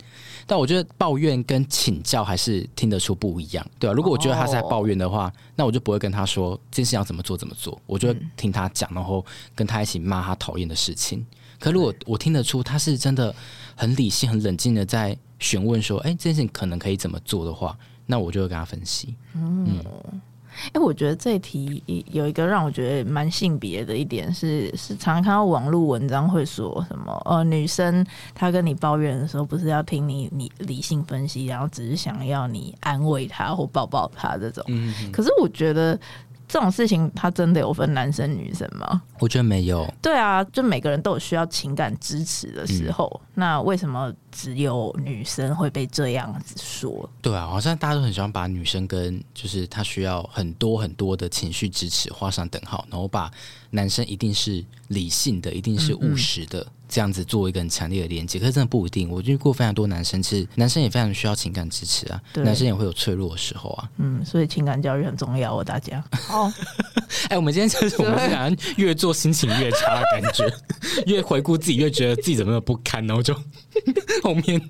[0.47, 3.95] 但我觉得抱怨跟请教还是听得出不一样，对吧、啊？
[3.95, 11.25] 如果我觉得他是在抱怨的话，那我就不会跟他说这件事要怎么做怎么做，我就听他讲，然后跟他一起骂他讨厌的事情。
[11.59, 13.35] 可如果我听得出他是真的
[13.75, 17.77] 很理性、很冷静的在询问说，哎，这件事情可能可以怎么做的话，
[18.07, 19.15] 那我就会跟他分析。
[19.35, 19.67] 嗯。
[19.69, 20.21] 嗯
[20.67, 34.65] 哎、欸，我觉得这一题有一个让我觉得蛮性别的一点是，是常常看到网络文章会说什么，呃，女生她跟你抱怨的时候，不是要听你你理性分析，然后只是想要你安慰她或抱抱她这种。
[35.13, 35.99] 可是我觉得。
[36.47, 39.03] 这种事情，它真的有分男生女生吗？
[39.19, 39.93] 我觉得没有。
[40.01, 43.11] 对啊，就每个人都有需要情感支持的时候。
[43.25, 47.09] 嗯、那为什么只有女生会被这样子说？
[47.23, 53.31] 对啊，好像大家都很喜欢把女生跟就是她需要很多很多的情绪支持画上等号，然后把
[53.71, 56.61] 男生一定是理性的，一定是务实的。
[56.61, 59.11] 嗯嗯这样子做一个很强烈的连接，可是真的不一定。
[59.11, 63.91] 我遇过非常多男生，其实男生也非常需要情感支持啊，男生也会有脆弱的时候啊。
[63.97, 66.05] 嗯，所以情感教育很重要哦，大家。
[66.31, 66.55] 哦，
[67.29, 70.49] 哎，我们今天就是我们是好像越做心情越差的感觉，
[71.13, 73.35] 越回顾自己越觉得自己怎么那么不堪，然后就
[74.23, 74.63] 后面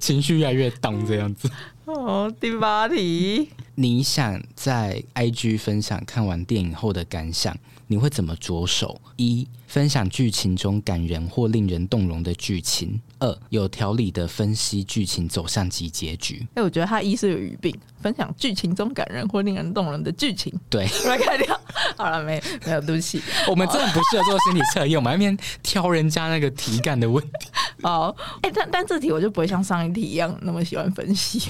[0.00, 1.48] 情绪越来越荡这样子。
[1.84, 7.56] 哦，第八题，你想在 IG 分享看完电影后的感想？
[7.90, 9.00] 你会怎么着手？
[9.16, 16.46] 一、分享剧情中感人或令人动容的剧情；二、有条理的分析剧情走向及结局。
[16.54, 20.54] 哎，我觉得他一是有语病，分享剧情中感人或令人动容的剧情。
[20.68, 21.60] 对，来看掉。
[21.96, 27.48] 好了，没没有，对不起， 我们真的不适合做心理测验，我们那边挑人家那个题干的问题。
[27.82, 31.42] 哦，哎，但但这题我就不会像上一题一样那么喜欢分析。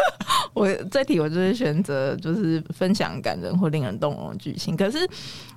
[0.54, 5.06] 我这题我就是选择就是分享感人或令人动容的剧情，可是。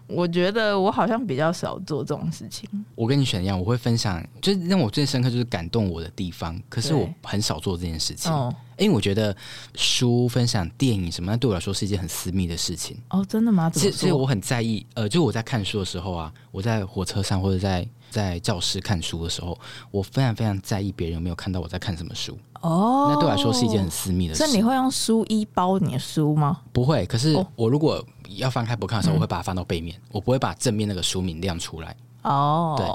[0.07, 2.69] 我觉得我好像比较少做这种事情。
[2.93, 6.61] 我跟你选一样，我会分享，就是让我最深刻就是感动我的地方。
[6.69, 9.35] 可是我很少做这件事情，哦、因为我觉得
[9.75, 12.97] 书分享、电影什么，那对我来说是一件很私密的事情。
[13.09, 13.69] 哦，真的吗？
[13.69, 14.85] 其实，我很在意。
[14.93, 19.57] 呃，就我在看书的时候啊，我在火车上或者在在教室看书的时候，
[19.91, 22.37] 我非常非常在意别人有没有看到我在看什么书。
[22.61, 24.39] 哦，那对我来说是一件很私密的事。
[24.39, 26.61] 所以你会用书衣包你的书吗？
[26.71, 27.05] 不会。
[27.05, 31.95] 可是我如果要翻开不看的时候，我会把它翻到背面，嗯、我不会把正面那个书名亮出来。
[32.25, 32.85] 哦，对，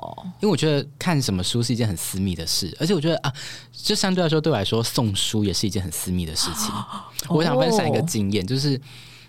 [0.40, 3.32] 因为我觉得看什么书是一件很私密的事，而且我觉得啊，
[3.72, 6.68] 就相对来说，对我来说送书也是一件很私密的事情。
[6.74, 8.80] 哦、我想分享一个经验，就是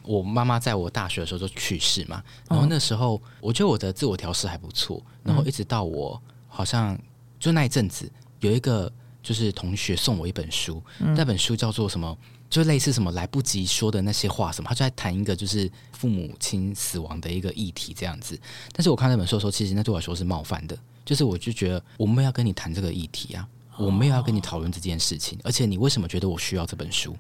[0.03, 6.97] 我妈妈在我大学的时候就去世嘛，然后那时候我觉得我的自我调试还不错，然后一直到我好像
[7.39, 12.17] 就那一阵子有一个就是同学送我一本书，嗯、那本书叫做什么？
[12.51, 18.37] 就类似什么来不及说的那些话什么，他就在谈一个就是父母亲死亡的一个议题这样子。
[18.73, 27.15] 但是我看那本书的时候，其实那对我来说是冒犯的，就是我就觉得我没有要跟你谈这个议题啊，我没有要跟你讨论这件事情，而且你为什么觉得我需要这本书？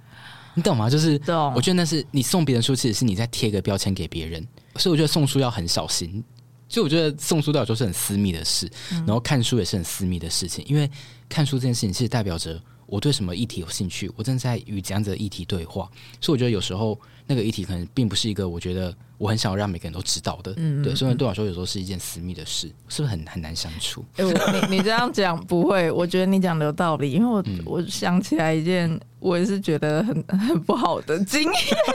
[0.53, 0.89] 你懂吗？
[0.89, 1.13] 就是
[1.55, 6.21] 我觉得那是你送别人书，其实是你在贴个标签给别人，所以我觉得送书要很小心。
[6.67, 10.91] 就我觉得送书对我来说是很私密的事，然后看书也是很私密的事情，因为
[11.29, 12.61] 看书这件事情其实代表着。
[12.91, 14.11] 我对什么议题有兴趣？
[14.17, 24.03] 我正在与怎样的议题对话，所以我觉得有时候那个议题可能并不是一个我觉得我很想要让每个人都知道的，嗯，对，所以对我来说有时候是一件私密的事，是不是很很难相处？
[24.17, 31.53] 哎、欸，你你这样讲不会，我觉得你讲的有道理，因为我、嗯、我想起来一件我也是觉得很很不好的经验。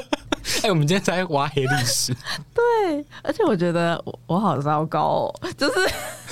[0.64, 2.14] 哎、欸，我们今天在挖黑历史，
[2.54, 5.74] 对，而且我觉得我我好糟糕哦，就是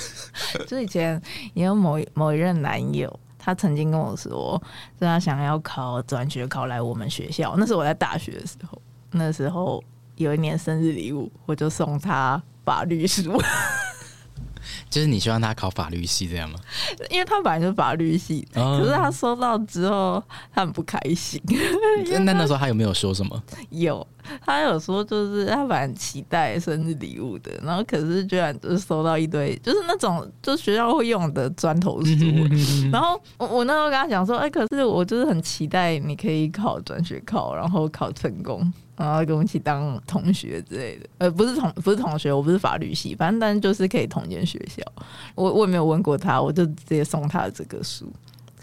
[0.65, 1.21] 就以前
[1.53, 3.19] 也有某某一任男友。
[3.45, 4.59] 他曾经跟我说，
[4.97, 7.53] 说他想要考转学考来我们学校。
[7.57, 8.81] 那时候我在大学的时候，
[9.11, 9.83] 那时候
[10.15, 13.39] 有一年生日礼物，我就送他法律书。
[14.89, 16.59] 就是你希望他考法律系这样吗？
[17.09, 20.23] 因为他本来就是法律系，嗯、可是他收到之后
[20.53, 21.41] 他很不开心。
[22.23, 23.43] 那那时候他有没有说什么？
[23.71, 24.05] 有，
[24.45, 32.13] 他有说，就是他蛮期待生日礼物的，然后可是居然就是收到一堆，就是那种就学校会用的砖头书。
[32.91, 41.09] 然后我我那时候跟他讲说，哎、欸，可是我就是很期待你可以考转学考，然后考成功，然后跟我一起当同学之类的。
[41.19, 44.83] 呃，不是同不是同学，我不是法律系，反正但就是可以同间学校。
[45.35, 48.11] 我我也没有问过他，我就直接送他这个书。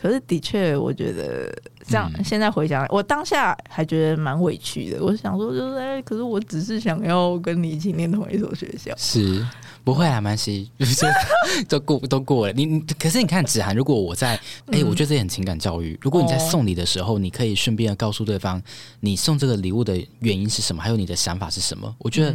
[0.00, 5.00] 可是的确，我觉得这样现在回想，我当下还觉得蛮委屈的。
[5.00, 9.46] 我想说，就是哎，可是我只是想要跟你一起念同一所学校，是
[9.84, 11.06] 不会啊，蛮西，就是
[11.68, 12.52] 都过都过了。
[12.52, 15.98] 你可是你看子涵，如果我在哎，我觉得这也很情感教育。
[16.00, 18.62] 如果你在送礼的时候，你可以顺便的告诉对方，
[19.00, 21.94] 你送这个礼物的原因是什么，还有你的想法是什么。
[21.98, 22.34] 我觉得。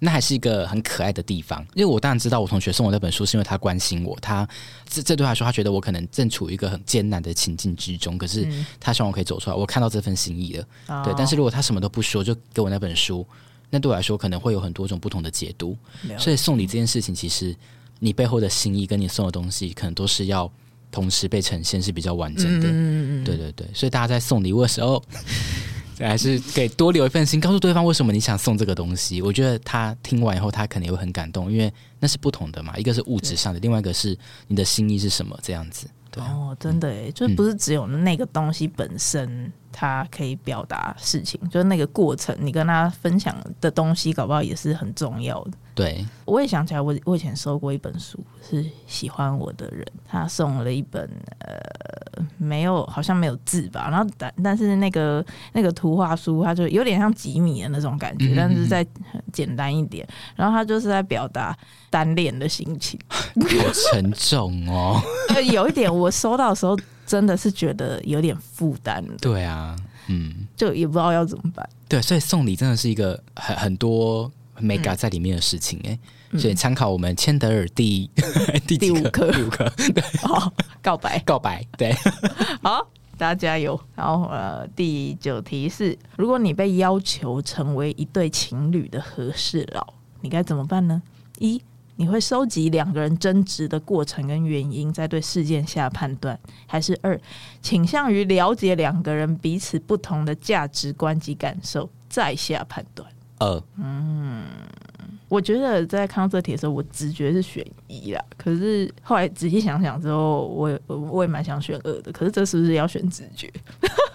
[0.00, 4.48] 那还是一个很可爱的地方，因为我当然知道我同学送我那本书是因为他关心我，他
[4.88, 8.46] 这这对他来说，他觉得我可能正处于一个很艰难的情境之中，可是
[8.78, 11.12] 他希望我可以走出来，我看到这份心意了，嗯、对。
[11.18, 13.26] 但是如果他什么都不说，就给我那本书，
[13.70, 15.76] 那对我来说可能会有很多种不同的解读。
[16.18, 17.54] 所以送礼这件事情，其实
[17.98, 20.50] 你背后的心意跟你送的东西，可能都是要
[20.90, 22.68] 同时被呈现，是比较完整的。
[22.68, 23.66] 嗯嗯嗯，对对对。
[23.74, 25.02] 所以大家在送礼物的时候。
[26.00, 29.20] 还是给多留一份心，告诉对方为什么你想送这个东西。
[29.20, 32.78] 我觉得他听完以后，他肯定会很感动，因为那是不同的嘛。
[32.78, 35.88] 一个是物质上的，另外一个是你的心意是什么，这样子。
[36.18, 39.52] 对哦，真的诶，就不是只有那个东西本身。
[39.70, 45.52] 它可以表达事情，就是那个过程，你跟他分享的东西，搞不好也是很重要的。
[45.78, 58.86] 对，我也想起来我，我我以前收过一本书，是喜欢我的人，他送了一本，呃，没有，好像没有字吧，然后但但是那个那个图画书，它就有点像吉米的那种感觉，嗯嗯嗯，但是再
[59.32, 61.56] 简单一点，然后他就是在表达
[61.88, 65.00] 单恋的心情， 好沉重哦。
[65.52, 66.76] 有一点，我收到的时候。
[67.08, 69.02] 真的是觉得有点负担。
[69.18, 69.74] 对啊，
[70.08, 71.66] 嗯，就也不知道要怎么办。
[71.88, 75.98] 对，所以送礼真的是一个很很多 mega 在里面的事情哎。
[76.30, 79.32] 嗯、所以参考我们千德尔第、 嗯、第五课？
[79.32, 79.72] 第五课。
[79.94, 81.92] 对，好，告白， 告白，对，
[82.62, 83.80] 好，大家加油。
[83.94, 91.00] 然后呃，第九题是：如果你被要求成为一对情侣的和事佬，你该怎么办呢？
[91.38, 91.62] 一
[91.96, 97.18] 你会收集两个人争执的过程跟原因，再对事件下判断，还是二
[97.62, 103.10] 倾向于了解两个人彼此不同的价值观及感受，再下判断？
[103.38, 104.44] 二，嗯，
[105.28, 108.24] 我觉得在看到这题的时候，我直觉是选一啦。
[108.36, 112.12] 可是后来仔细想想之后，我也我也蛮想选二的。
[112.12, 113.50] 可是这是不是要选直觉？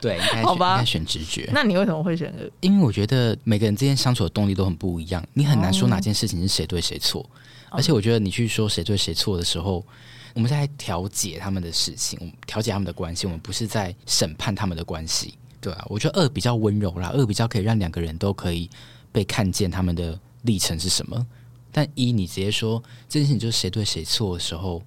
[0.02, 1.50] 对，应该 好吧，应该选直觉。
[1.54, 2.50] 那你为什么会选二？
[2.62, 7.28] 因为我觉得每个人之间相处的动力都很不一样，你很难说哪件事情是谁对谁错。
[7.70, 9.84] 而且我觉得你去说谁对谁错的时候，
[10.36, 18.70] 我们在调解他们的事情，我们调解他们的关系，我们不是在审判他们的关系，对啊，我觉得二比较温柔啦，二比较可以让两个人都可以
[19.14, 21.26] 被看见他们的历程是什么。
[21.72, 24.84] 但一你直接说这件事情就是谁对谁错的时候。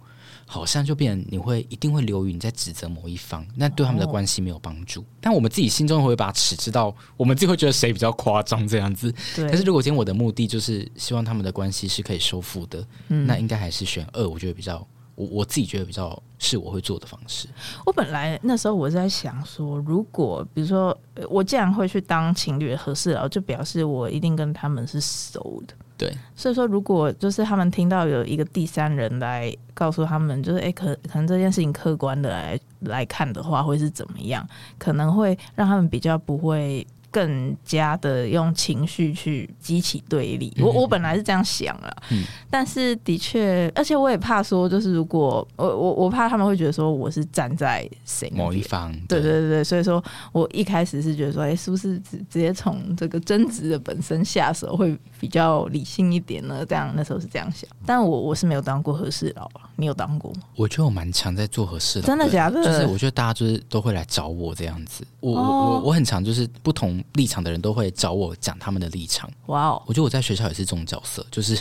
[0.48, 5.00] 好像就变你会一定会流于你在指责某一方，那对他们的关系没有帮助。
[5.00, 9.12] 哦、但我们自己心中会把尺知道，我们自己会觉得谁比较夸张这样子。
[9.34, 9.50] 对。
[9.50, 14.24] 可是如果今天我的目的就是希望他们的关系是可以修复的，嗯、那应该还是选二。
[14.28, 14.86] 我觉得比较
[15.16, 17.48] 我我自己觉得比较是我会做的方式。
[17.84, 20.96] 我本来那时候我在想说，如果比如说
[21.28, 25.74] 我既然会去当情侣的和事佬，就表示我一定跟他们是熟的。
[25.98, 34.46] 对，所以说，如果就是他们听到有一个第三人来告诉他们，就是哎，可可能这件事情客观的来来看的话，会是怎么样？
[34.76, 36.86] 可能会让他们比较不会。
[37.16, 49.36] 更加的用情绪去激起对立，我我本来是这样想了，嗯、但是的确，而且我也怕说，就是如果我我我怕他们会觉得说我是站在谁某一方，对对。
[49.36, 50.02] 对对，所以说
[50.32, 56.64] 我一开始是觉得说，哎、欸，是不是直直接从这个争执的本身下手会比较理性一点呢？
[56.66, 60.40] 这样那时候是这样想，但我我是没有当过和事佬啊，你有当过吗？
[60.56, 62.64] 我觉得我蛮常在做合适的，真的假的？
[62.64, 67.02] 就是我觉得大家就是都会来找我这样子，我、哦、我我我很常就是不同。
[67.14, 69.30] 立场的人都会找我讲他们的立场。
[69.46, 69.82] 哇哦！
[69.86, 71.54] 我觉得我在学校也是这种角色，就是、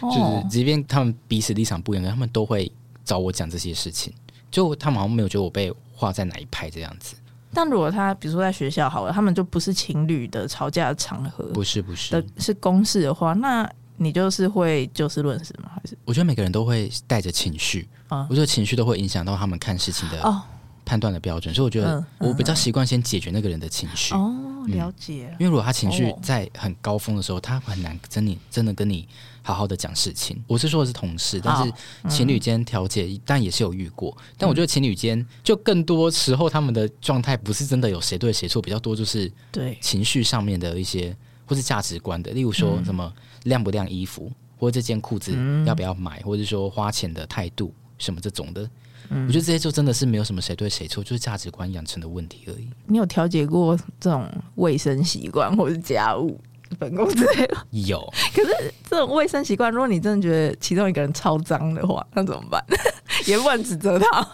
[0.00, 2.70] 哦、就是，即便他们彼此立场不一样，他们都会
[3.04, 4.12] 找我讲这些事情。
[4.50, 7.14] 就他们好像没有觉得我被划在哪一派这样子。
[7.52, 13.70] 但如果他比如说在学校好了，他们就不是情侣的吵架的场合，不是不是，是公事的话，那
[14.02, 15.70] 你就是会就事论事吗？
[15.74, 15.96] 还是？
[16.04, 20.42] 我觉得每个人都会带着情绪啊，我觉得情绪都会影响到他们看事情的
[20.84, 24.14] 判断的标准，所以我觉得我比较习惯先解决那个人的情绪。
[24.14, 24.34] 哦
[24.68, 25.28] 了解。
[25.40, 29.08] 因为如果他情绪在很高峰的时候，他很难真你真的跟你
[29.42, 30.40] 好好的讲事情。
[30.46, 31.72] 我是说的是同事，但是
[32.08, 34.16] 情侣间调解，但也是有遇过。
[34.38, 41.16] 但我觉得情侣间就更多时候他们的状态不是真的有谁对谁错，比较多就是对情绪上面的一些
[41.52, 43.12] 或是价值观的，例如说什么
[43.42, 45.36] 晾不晾衣服，或者这件裤子
[45.66, 48.62] 要不要买，或者说花钱的态度什么这种的。
[49.10, 52.66] 我觉得这些就真的是没有什么谁对谁错，就是价值观养成的问题而已。
[52.86, 56.40] 你有调节过这种卫生习惯或者家务
[56.78, 57.66] 分工之类的？
[57.72, 58.00] 有。
[58.34, 62.64] 可是这种卫生习惯，如果你真的觉得其中一个人超脏的话，那怎么办？
[63.28, 64.26] 也不能指责他。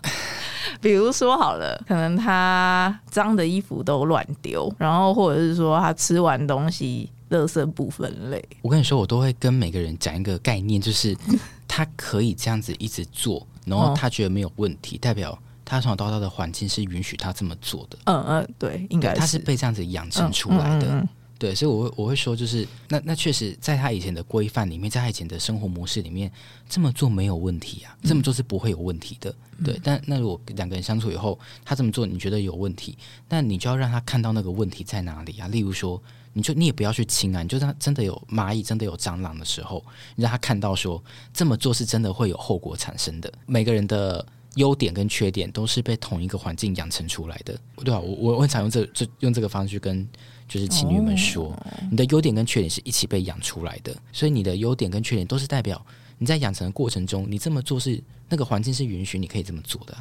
[0.80, 8.42] 比如说好了，可能他脏的衣服都乱丢，然后或者是说他吃完东西，垃圾不分类。
[8.62, 11.16] 我跟你说，我都会跟每个人讲一个概念，就是
[11.66, 13.46] 他可以这样子一直做。
[13.64, 17.98] 然后他觉得没有问题，哦、代表他从小到大的环境是允许他这么做的。
[18.04, 20.86] 嗯嗯，对，应该是他是被这样子养成出来的。
[20.86, 21.08] 嗯嗯嗯、
[21.38, 26.30] 对，所以我会我会说，就是那那确实在他以前的规范里面，在他以前的生活模式里面，
[26.68, 29.30] 这么做没有问题啊，这么做是不会有问题的。
[29.58, 32.98] 嗯、对，但那如果两个人相处以后，他这么做你觉得有问题，
[33.28, 35.46] 那你就要让他看到那个问题在哪里啊。
[35.46, 39.84] 例如说，你就你也不要去亲啊，你就让真的有蚂蚁、真的有蟑螂的时候，
[40.16, 41.00] 你让他看到说
[41.32, 43.32] 这么做是真的会有后果产生的。
[43.46, 44.24] 每个人的
[44.56, 48.00] 优点跟缺点都是被同一个环境养成出来的，对吧？
[48.00, 50.06] 我我会常用这这用这个方式去跟
[50.48, 55.84] 就是情侣们说，哦、你的优点跟缺点是一起被养出来的，所以你的优点跟缺点都是代表
[56.16, 59.96] 你在养成的过程中，你这么做是那个环境是允许你可以这么做的。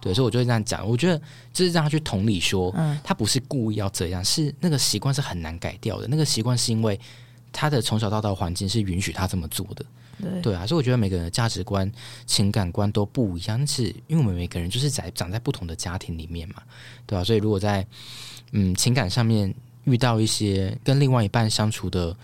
[0.00, 0.84] 对，所以我就会这样讲。
[0.84, 1.16] 我觉得
[1.52, 6.08] 就是让他去同理说，嗯，他不是故意要这样，是那个习惯是很难改掉的。
[6.08, 6.98] 那个习惯是因为
[7.52, 9.84] 他的从小到大的环境是允许他这么做的。
[10.20, 11.90] 对，对啊，所以我觉得每个人的价值观、
[12.26, 16.56] 情感观都不一样，是因为我们每个人就是在长在不同的家庭里面嘛，
[17.06, 17.86] 对啊，所以如果在
[18.50, 22.16] 嗯情感上面遇到一些跟另外一半相处的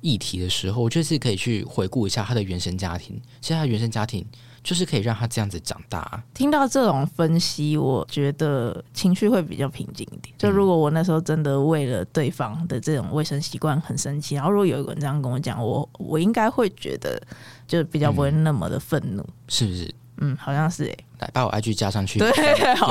[0.00, 3.20] 议题的时候，我觉得是可以去回顾一下他的原生家庭。
[3.40, 4.24] 其实他的原生家庭。
[4.60, 6.22] 就是可以让他这样子长大。
[6.34, 10.34] 听到这种分析，我觉得情绪会比较平静一点。
[10.36, 17.18] 就如果我那时候真的为了对方的这种卫生习惯很生气，然后如果有一个人这样跟我讲，我我应该会觉得
[17.66, 19.94] 就比较不会那么的愤怒，嗯，是不是？
[20.18, 21.04] 嗯，好像是哎、欸。
[21.18, 22.30] 来把我 IG 加上去，对，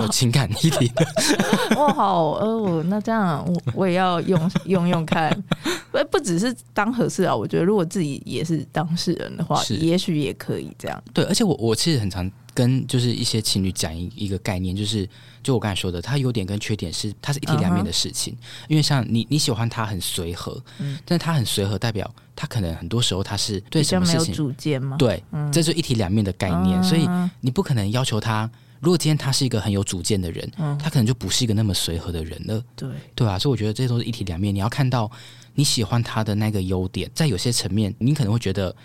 [0.01, 1.07] 有情感议题的。
[1.79, 5.31] 哇，好，哦，那这样我我也要用用用看，
[5.93, 11.03] 不不只是当合适啊，我觉得如果自己也是当事人的话，也许也可以这样。
[11.13, 15.07] 对，而且我我其实很常跟就是一些情侣讲一一个概念，就是
[15.47, 18.33] 就我刚才说的，他优点跟缺点是它是一体两面的事情。
[18.33, 18.65] Uh huh.
[18.67, 24.97] 因为像你你喜欢他很随和，嗯，但是他很随和，代表他可能很多时候他是对什么事情没有主见吗？
[24.97, 26.89] 对，嗯、这是一体两面的概念，uh huh.
[26.89, 27.07] 所以
[27.39, 28.19] 你不可能要求。
[28.19, 34.53] 他如果今天他是一个很有主见的人，嗯，他可能就不是一个那么随和的人了，对对啊，所以我觉得这些都是一体两面。
[34.53, 35.09] 你要看到
[35.55, 38.75] 你喜欢他的那个优点，在有些层面，你可能会觉得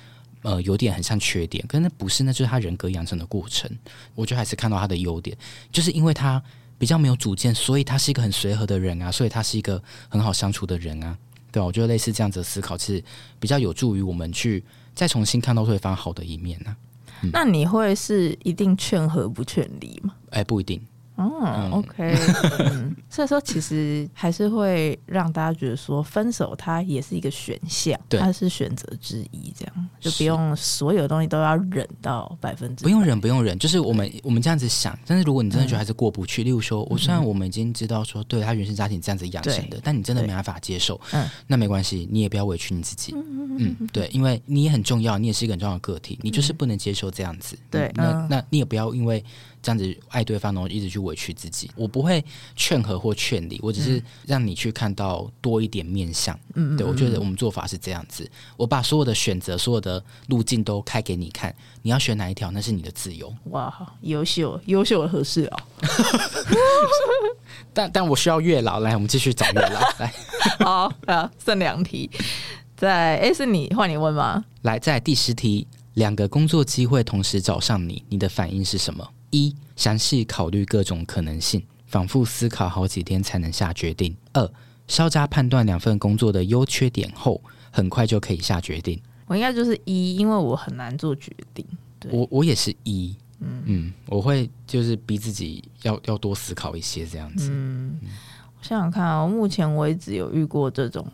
[0.42, 3.70] 呃有点很像缺点，可是那不是，那就是他人格养成的过程。
[4.14, 5.36] 我觉得还是看到他的优点，
[5.70, 6.42] 就是因为他
[6.78, 11.16] 比较没有主见，所以他是一个很随和的人啊，所以他是一个很好相处的人啊，
[11.50, 11.66] 对吧？
[11.66, 13.02] 我觉得类似这样子的思考，是
[13.38, 16.76] 比较有助于我们去再重新看到对方好的一面呢、啊。
[17.32, 20.14] 那你会是一定劝和不劝离吗？
[20.30, 20.80] 哎，不一定。
[21.16, 22.16] 哦，OK，
[22.58, 34.98] 嗯，所以说其实还是会让大家觉得说分手它也是一个选项，对它是选择之一，这样就不用所有东西都要忍到百分之，不用忍，不用忍，就是我们我们这样子想。
[35.06, 49.22] 但是如果你真的觉得还是过不去，嗯、例如说，我虽然我们已经知道说，对他原生家庭这样子养成的，但你真的没办法接受，嗯，那没关系，你也不要委屈你自己，嗯，嗯，对，因为你也很重要，你也是一个很重要的个体，你就是不能接受这样子，嗯、对，那那你也不要因为。
[49.62, 51.70] 这样子爱对方，然后一直去委屈自己。
[51.76, 52.22] 我不会
[52.56, 56.38] 劝和或劝离，我只是让你去看到多一点面相。
[56.54, 58.28] 嗯，对，我觉得我们做法是这样子。
[58.56, 63.32] 我把所有的选择、所有的路径都开给你看，你要选哪一条，那是你的自由。
[63.50, 65.62] 哇，优秀，优秀的合适哦。
[67.72, 69.80] 但但我需要月老，来，我们继续找月老。
[69.98, 70.12] 来，
[70.58, 72.10] 好啊，剩两题。
[72.76, 74.44] 在，哎，是你换你问吗？
[74.62, 79.08] 来，在第十题，两个工作机会同时找上你，你的反应是什么？
[79.32, 84.16] 一、详细考虑各种可能性，反复思考好几天才能下决定。
[84.32, 84.48] 二、
[84.86, 87.40] 稍加判断两份工作的优缺点后，
[87.72, 89.00] 很快就可以下决定。
[89.26, 91.66] 我应该就是一，因为我很难做决定。
[91.98, 97.48] 对，我我也是一，嗯嗯，我会就是逼自己要要多思考一些这样子。
[97.50, 98.10] 嗯，嗯，
[98.58, 101.06] 我想想看啊，我目前为止有遇过这种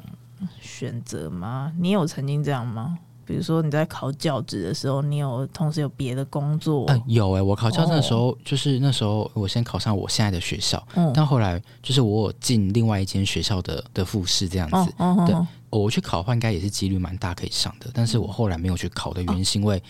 [0.61, 1.73] 选择吗？
[1.79, 2.99] 你有曾经这样吗？
[3.29, 6.87] 比如说你在考教职的时候，你有同时有别的工作？
[6.89, 14.91] 嗯、呃，有哎、欸，我考教职的时候，哦、就是那时候我先考上我现在的学校，嗯、但后来就是我进另外一间学校的的复试这样子。
[14.97, 15.37] 哦哦、对，
[15.69, 17.91] 我去考的话，应该也是几率蛮大可以上的。
[17.93, 19.83] 但是我后来没有去考的原因，是因为、哦、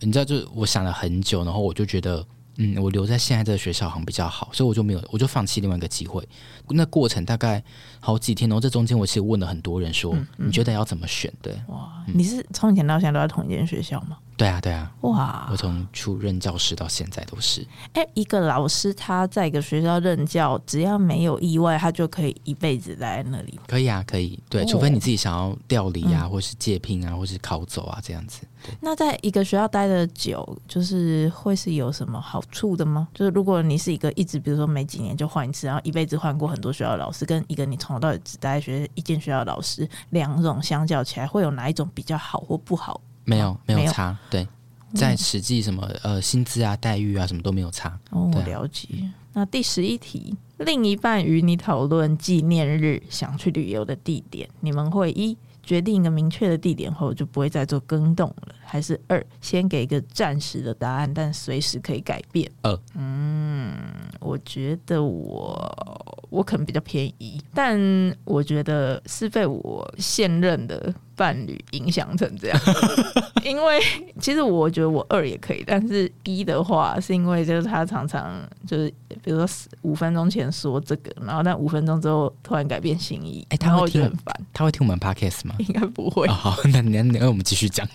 [0.00, 2.26] 你知道，就是我想了很久，然后我就觉得。
[2.56, 6.26] 嗯，我留在现在这个学校好像比较好，所以我就没有，我就放弃另外一个机会。
[6.68, 7.62] 那过程大概
[7.98, 11.32] 好几天，然后这中间我其实问了很多人说，说、嗯嗯、你觉得要怎么选？
[11.40, 14.18] 对，哇，嗯、你是从以前到现在都在同一间学校吗？
[14.42, 15.46] 对啊，对啊，哇！
[15.52, 17.64] 我从出任教师到现在都是。
[17.92, 23.60] 哎，一个老师他在一个学校任教，只要没有意外，他就可以一辈子待在那里。
[23.68, 24.36] 可以啊，可以。
[24.48, 28.40] 对，哦、除非你自己想要调离啊，嗯、或是借聘啊，或是考走啊，这样子。
[28.80, 33.06] 那在一个学校待的久，就是会是有什么好处的吗？
[33.14, 43.00] 就是如果你是一个一直，比如说每几年就换一次，然后一辈子换过很多学校的老师，跟一个你从头到尾只待在学一间学校的老师，两种相较起来，会有哪一种比较好或不好？
[43.24, 44.16] 没有，没有差。
[44.30, 44.46] 对，
[44.94, 47.98] 在实际什么呃薪资啊、待遇啊，什么都没有差。
[48.10, 48.88] 哦，我了解。
[49.32, 62.50] 那第十一题，另一半与你讨论纪念日想去旅游的地点，你们会一决定一个明确的地点后就不会再做更动了，还是二先给一个暂时的答案，但随时可以改变？
[62.60, 63.74] 二，嗯，
[64.20, 67.80] 我觉得我我可能比较偏一，但
[68.24, 70.92] 我觉得是被我现任的。
[71.22, 72.60] 伴侣影响成这样，
[73.46, 73.80] 因为
[74.20, 78.92] 其实我觉得我二也可以，但是一的话是因为就是他常常就是
[79.22, 79.48] 比如说
[79.82, 85.54] 五分钟前说这个，然后但五分钟之后突然改变心意，哎、欸，他会听很烦，他会听我们 podcast 吗？
[85.62, 86.26] 应该不会。
[86.26, 87.86] 哦、好，那那那我们继续讲。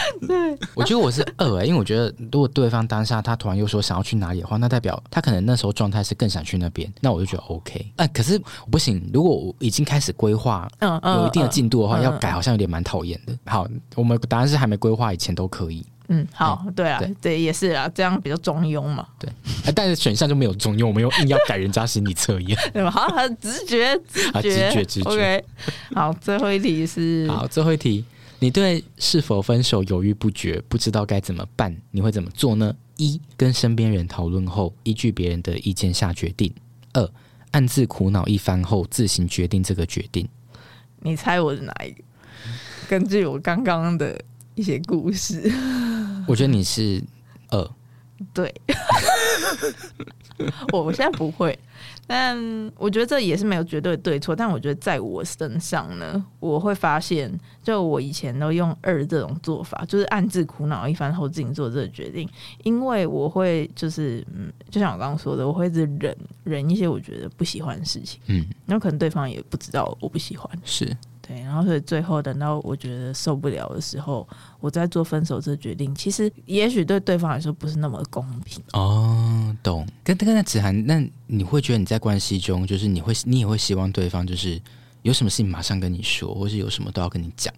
[0.26, 7.92] 对，我觉得我是二哎、欸，因为我觉得如果对方当下他突然又说想要去哪里的话，那代表他可能那时候状态是更想去那边，那我就觉得 OK。
[7.96, 8.40] 哎、啊，可是
[8.70, 13.36] 不行，如果我已经开始规划，嗯嗯，有一定的进度的话，要改好像有点蛮讨厌的。
[13.46, 15.84] 好，我们答案是还没规划以前都可以。
[16.08, 19.06] 嗯，好，对啊，对，对，也是啊，这样比较中庸嘛。
[19.18, 19.30] 对，
[19.74, 22.90] 但是选项就没有中庸，我们又硬要改人家心理测验， 对吧？
[22.90, 25.10] 好，很直觉，直觉，直觉，直觉。
[25.10, 25.44] OK，
[25.94, 28.04] 好，最后一题是，好，最后一题。
[28.42, 32.74] 你对是否分手犹豫不决，不知道该怎么办，你会怎么做呢？
[32.96, 36.50] 一、跟身边人讨论后，依据别人的意见下决定；
[36.92, 37.08] 二、
[37.52, 40.28] 暗自苦恼一番后，自行决定这个决定。
[40.98, 42.02] 你猜我是哪一个？
[42.88, 44.20] 根据我刚刚的
[44.56, 45.48] 一些故事，
[46.26, 47.00] 我觉得你是
[47.50, 47.70] 二。
[48.34, 48.52] 对，
[50.72, 51.56] 我 我现在不会。
[52.12, 57.32] 但我觉得这也是没有绝对对错，但我觉得在我身上呢，我会发现，
[57.62, 62.28] 就我以前都用二这种做法，就是暗自苦恼一番后自己做这个决定，
[62.64, 70.94] 因为我会就是嗯，就像我刚刚说的，我会一直忍忍一些我觉得不喜欢的事情，嗯，然后可能对方也不知道我不喜欢，是。
[71.32, 74.28] 对，然后所以最后等到我觉得受不了的时候，
[74.60, 79.56] 我再做分手这决定，其实也许对对方来说不是那么公平哦。
[79.62, 84.60] 懂，跟跟那子涵，那你会觉得你在关系中，就是你会你也会希望对方就是
[85.02, 87.52] 有什么事情马上跟你说，或是有什么都要跟你讲，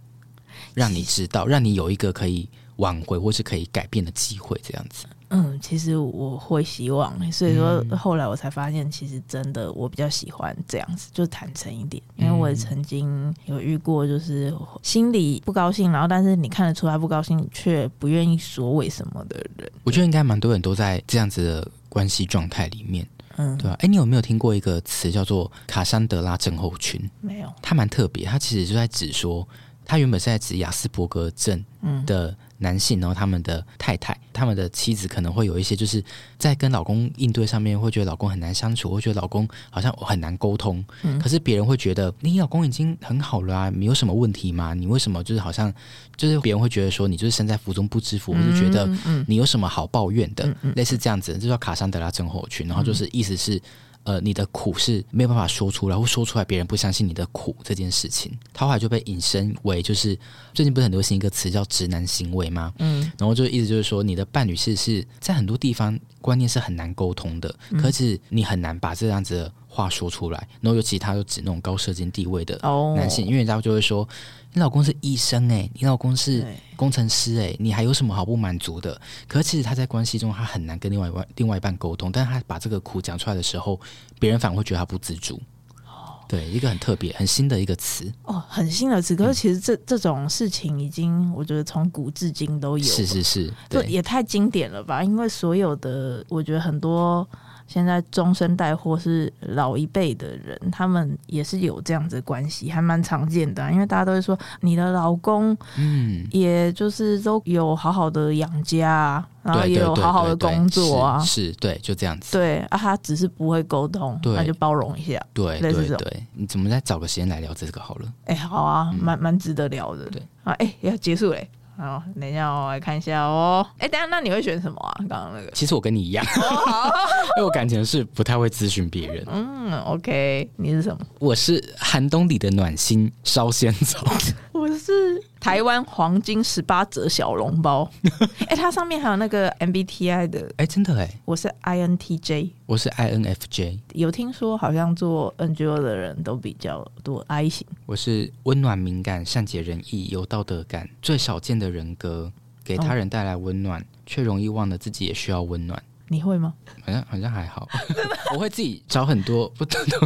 [0.72, 5.06] 让你知道，让你有一个可以挽回或是可以改变的机会，这样子。
[5.36, 12.00] 嗯，其实我会希望，所以说后来我才发现，其实真的我比较喜欢这样子，就坦诚一点。
[12.14, 19.68] 因为我也曾经有遇过，就是心里不高兴，然后但是你看得出来不高兴，却不愿意说为什么的人。
[19.82, 23.04] 我觉得应该蛮多人都在这样子的关系状态里面，
[23.36, 23.76] 嗯，对吧？
[23.80, 27.10] 哎，你有没有听过一个词叫做卡山德拉症候群？
[27.20, 29.44] 没有，它蛮特别，它其实就在指说，
[29.84, 31.64] 它原本是在指亚斯伯格症
[32.06, 32.36] 的。
[32.64, 36.02] 嗯男性，然后他们的太太、他们的妻子可能会有一些，就是
[36.38, 40.82] 在跟老公应对上面，会觉得老公很难相处，会觉得老公好像很难沟通。
[41.02, 44.72] 嗯，可是别人会觉得你老公已经很好了啊，你有什么问题吗？
[44.72, 45.72] 你为什么就是好像
[46.16, 48.88] 就是别人会觉得说你就是身在福中不知福，或是觉得
[49.28, 52.66] 你有什么好抱怨的，类似这样子，这叫卡桑德拉症候群。
[52.66, 53.60] 然后就是意思是。
[54.04, 60.16] 呃，你的苦是没有办法说出来，或说出来别人不相信你的苦这件事情，他后来就被引申为就是
[60.52, 62.72] 最近不是很流行一个词叫直男行为吗？
[62.78, 70.48] 嗯，然后就意思就是说，你的伴侣是是在很多地方观念是很难沟通的，嗯、可是你很难把这样子的话说出来。
[70.60, 72.58] 然后尤其他又指那种高社经地位的
[72.96, 74.08] 男性，哦、因为他就会说。
[74.56, 76.46] 你老公是医生哎、欸，你老公是
[76.76, 78.96] 工程师哎、欸，你还有什么好不满足的？
[79.26, 83.80] 可是其实他在关系中，他很难跟另外一外另外一半沟通，但是他把这个苦讲出来的时候，
[84.20, 85.42] 别人反而会觉得他不自主。
[85.84, 89.16] 哦，对，一个很特别、很新的一个词哦，很新的词。
[89.16, 92.84] 可是其实这、嗯、这种事情已经，我觉得从古至今都有。
[92.84, 95.02] 是是是，对，也太经典了吧？
[95.02, 97.28] 因为所有的，我觉得很多。
[97.66, 103.70] 现在中生代或是老一辈的人，他们也是有这样子的关系，还蛮常见的啊。
[103.70, 112.32] 因为大家都会说，你的老公，嗯，也就是都有好好的养家，然后也有好好的工作啊，是，对，就这样子。
[112.32, 115.20] 对啊，他只是不会沟通，那就包容一下。
[115.32, 118.12] 对，对，对，你怎么再找个时间来聊这个好了？
[118.26, 120.04] 哎，好啊，蛮蛮值得聊的。
[120.10, 121.48] 对啊，哎，要结束嘞。
[121.76, 123.66] 好，等一下我来看一下哦。
[123.78, 124.94] 哎，等下，那你会选什么啊？
[125.08, 126.24] 刚刚那个，其实我跟你一样，
[127.36, 129.24] 因为我感情是不太会咨询别人。
[129.30, 131.04] 嗯，OK，你是什么？
[131.18, 134.06] 我是寒冬里的暖心烧仙草。
[134.52, 137.86] 我是台湾黄金十八折小笼包。
[138.48, 140.50] 哎，它上面还有那个 MBTI 的。
[140.56, 143.78] 哎，真的哎，我是 INTJ，我是 INFJ。
[143.92, 147.66] 有听说好像做 NGO 的人都比较多 I 型。
[147.84, 152.32] 我是温暖敏感、善解人意、有道德感，最少见的人格，
[152.64, 155.82] 给他人带来温暖，哦、却容易忘了自己也需要温暖。
[156.08, 156.54] 你会吗？
[156.84, 157.68] 好像好像还好，
[158.34, 159.98] 我会自己找很多不同的。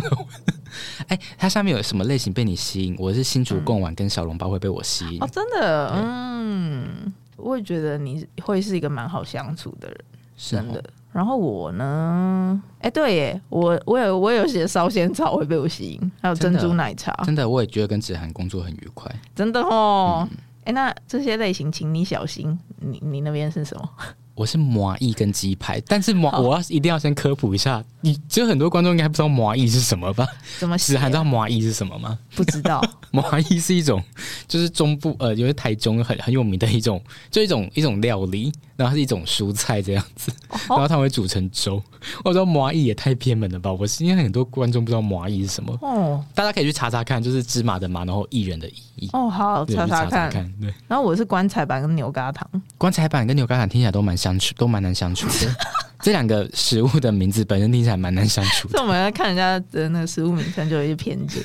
[1.09, 2.95] 哎，它上面有什么类型被你吸引？
[2.99, 5.23] 我是新竹贡丸跟小笼包会被我吸引。
[5.23, 9.99] 哦，真的，嗯，我也觉得你会是一个蛮好相处的人，
[10.37, 10.85] 是真的。
[11.11, 12.63] 然后我呢？
[12.81, 20.29] 哎，对耶，我我有我有写烧仙草会被我吸引，还有珍珠奶茶，真的，真的我也觉得跟子涵工作很愉快，真的哦。
[20.65, 23.91] 哎、嗯，那这些类型，请你小心，你你那边是什么？
[24.39, 30.25] 我是麻意跟鸡排，但是麻我要一定要先科普一下，你其实很多观众应该不知道麻意是什么吧？
[30.61, 30.79] 怎么？
[30.79, 32.17] 子涵知道麻意是什么吗？
[32.37, 32.81] 不知道。
[33.11, 34.01] 麻意是一种，
[34.47, 40.31] 就是中部呃，因为台中很很有名的一种，就一种一种料理，然后是一种蔬菜这样子，
[40.69, 41.83] 然后它会煮成粥。
[42.25, 43.73] 我说麻薏也太偏门了吧？
[43.73, 49.09] 我是因为很多观众不知道麻薏是什么哦，大家可以去查查看，就是芝麻的麻，然后薏仁的薏。
[49.13, 50.31] 哦，好，查查看。
[50.61, 54.19] 对，然后我是棺材板跟牛轧糖，棺材板跟牛轧糖听起来都蛮。
[54.19, 55.57] 相处都蛮难相处的，
[56.03, 58.73] 这两个食物的名字本身听起来蛮难相处的。
[58.73, 61.41] 所以我们要看人家的那个食物名称就有一些偏见。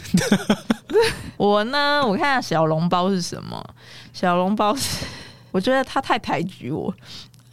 [1.38, 3.64] 我呢，我看下小笼包是什么？
[4.12, 5.06] 小笼包是，
[5.54, 6.94] 我觉得他太抬举我。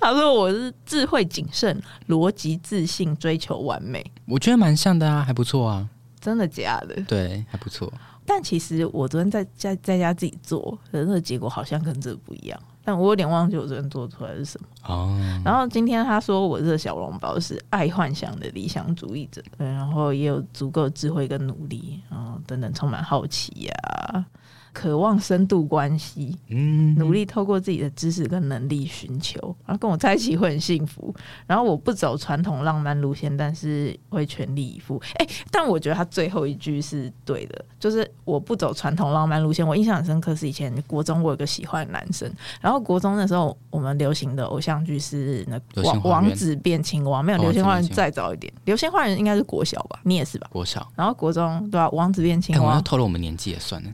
[0.01, 1.79] 他说我是智慧谨慎、
[2.09, 4.05] 逻辑自信、追求完美。
[4.27, 5.87] 我觉得蛮像的啊，还不错啊。
[6.19, 7.01] 真的假的？
[7.03, 7.93] 对，还不错。
[8.25, 12.59] 但其实我昨天在在在家自己做，可是那个结果好像跟这个不一样。
[12.83, 15.15] 但我有点忘记我昨天做出来是什么哦。
[15.45, 24.25] 然后今天他说我这个小笼包是爱幻想的理想主义者，对，然后也有足够智慧跟努力，然后等等，充满好奇呀、啊。
[24.73, 31.15] 渴望深度关系，嗯，努力透过自己的知识跟能力寻求，然后跟我在一起会很幸福。
[31.47, 35.01] 然后我不走传统浪漫路线，但是会全力以赴。
[35.19, 39.67] 哎、欸，但我觉得他最后一句是对的，就是我不走传统浪漫路线。
[39.67, 50.01] 我印象很深刻，是以前国中我有个喜欢的男生，然后国中那时候我们流行的偶像剧是那王王子变青蛙，没有流星花园再早一点，流星花园应该是国小吧？
[50.05, 50.49] 你也是吧？
[50.53, 51.89] 国小，然后国中对吧、啊？
[51.91, 53.91] 王子变青蛙，欸、我要透露我们年纪也算了。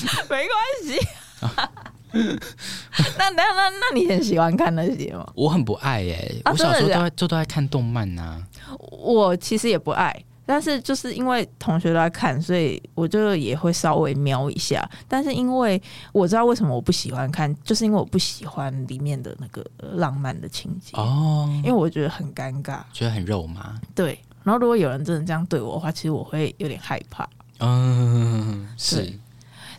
[0.30, 0.98] 没关系，
[3.18, 5.26] 那那那那你很喜欢看那些吗？
[5.34, 8.42] 我很不爱耶、欸，啊、我小时候都在就都在看动漫呐、啊。
[8.90, 10.14] 我其实也不爱，
[10.46, 14.88] 但是就是因为同学都在看，所以我就也会稍微瞄一下。
[15.08, 15.80] 但是因为
[16.12, 19.64] 我知道为什么我不喜欢看，就是因为我不喜欢里面的那个
[19.94, 23.74] 浪漫的情节哦，因为我觉得很尴尬，觉得很肉麻。
[23.94, 27.28] 对，然后如果有人真的这样对我的话，其实我会有点害怕。
[27.58, 29.12] 嗯，是。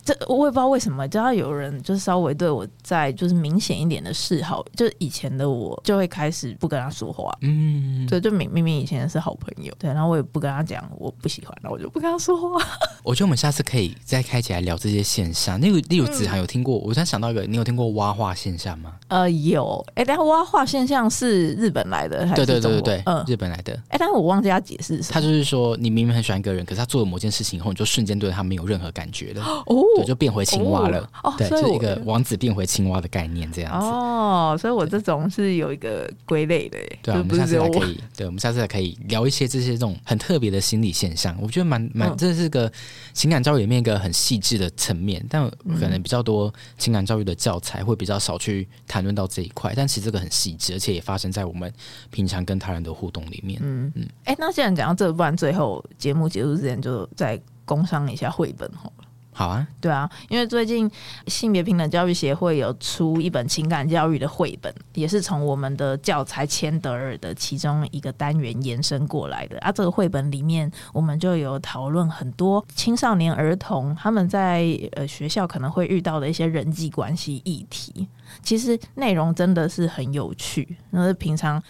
[0.04, 12.62] 这我也不知道为什么，只要有人就是稍微对我在就是明显一点的示好，就是以前的我就会开始不跟他说话，嗯，对，就明明明以前是好朋友，对，然后我也不跟他讲我不喜欢，然后我就不跟他说话。
[13.02, 15.58] 我觉得我们下次可以再开起来聊这些现象。
[15.58, 18.92] 那个例如子涵有听过，嗯、我突然想到一个，你有听过挖化现象吗？
[19.08, 22.44] 呃，有，哎，但是蛙化现象是日本来的还是？
[22.44, 23.72] 对对对对对，嗯，日本来的。
[23.88, 25.14] 哎，但是我忘记他解释什么。
[25.14, 29.42] 他就是说，你明明很喜欢一个人，可是他做了某件事情以后，你就瞬间对他没有任何感觉了。
[29.66, 29.84] 哦。
[29.96, 31.08] 对，就变回青蛙了。
[31.22, 33.86] 哦，对，就是一个王子变回青蛙的概念这样子。
[33.86, 36.78] 哦，所以我这种是有一个归类的。
[37.02, 41.36] 对，我们下次还可以，对，我们下次还可以聊一些这些这种很特别的心理现象。
[41.40, 42.70] 我觉得蛮蛮，这是个
[43.12, 49.72] 情感教育里面一个很细致的层面，但可能比较多情感教育的教材会比较少去谈论到这一块。
[49.76, 51.72] 但其实这个很细致，而且也发生在我们
[52.10, 53.60] 平常跟他人的互动里面。
[53.62, 54.08] 嗯嗯。
[54.24, 59.03] 哎、欸，那既然讲到这，不然最后节目结束之前就再工商一下绘本好了。
[59.36, 60.88] 好啊，对啊，因为最近
[61.26, 69.72] 性别平等教育协会有出一本情感教育的绘本，也是从我们的教材千德尔的其中一个单元延伸过来的啊。
[69.72, 78.08] 这个绘本里面，我们就有讨论很多青少年儿童他们在呃学校可能会遇到的一些人际关系议题。
[78.40, 80.76] 其实内容真的是很有趣。
[80.90, 81.60] 那是平常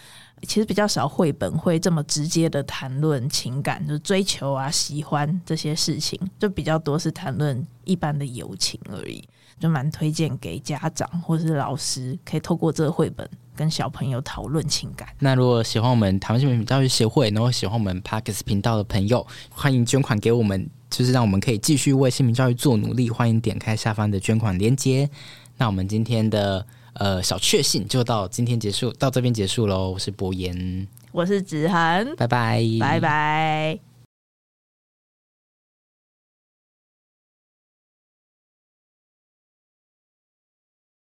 [0.45, 9.27] 其实比较少绘本会这么直接的谈论情感，就追求啊、喜欢这些事情，就比较多是谈论一般的友情而已。
[9.57, 15.07] 就蛮推荐给家长或是老师，可以透过这个绘本跟小朋友讨论情感。
[15.17, 23.09] 那如果喜欢我们台湾性别教育协会，然后喜欢我们 Podcast 频道的朋友，欢迎捐款给我们，就是让我们可以继续为性别教育做努力。
[23.09, 25.09] 欢迎点开下方的捐款链接。
[25.55, 29.91] 那我们今天的呃小确幸就到今天结束，到这边结束喽。
[29.91, 33.94] 我是博言，我是子涵，拜拜，拜拜。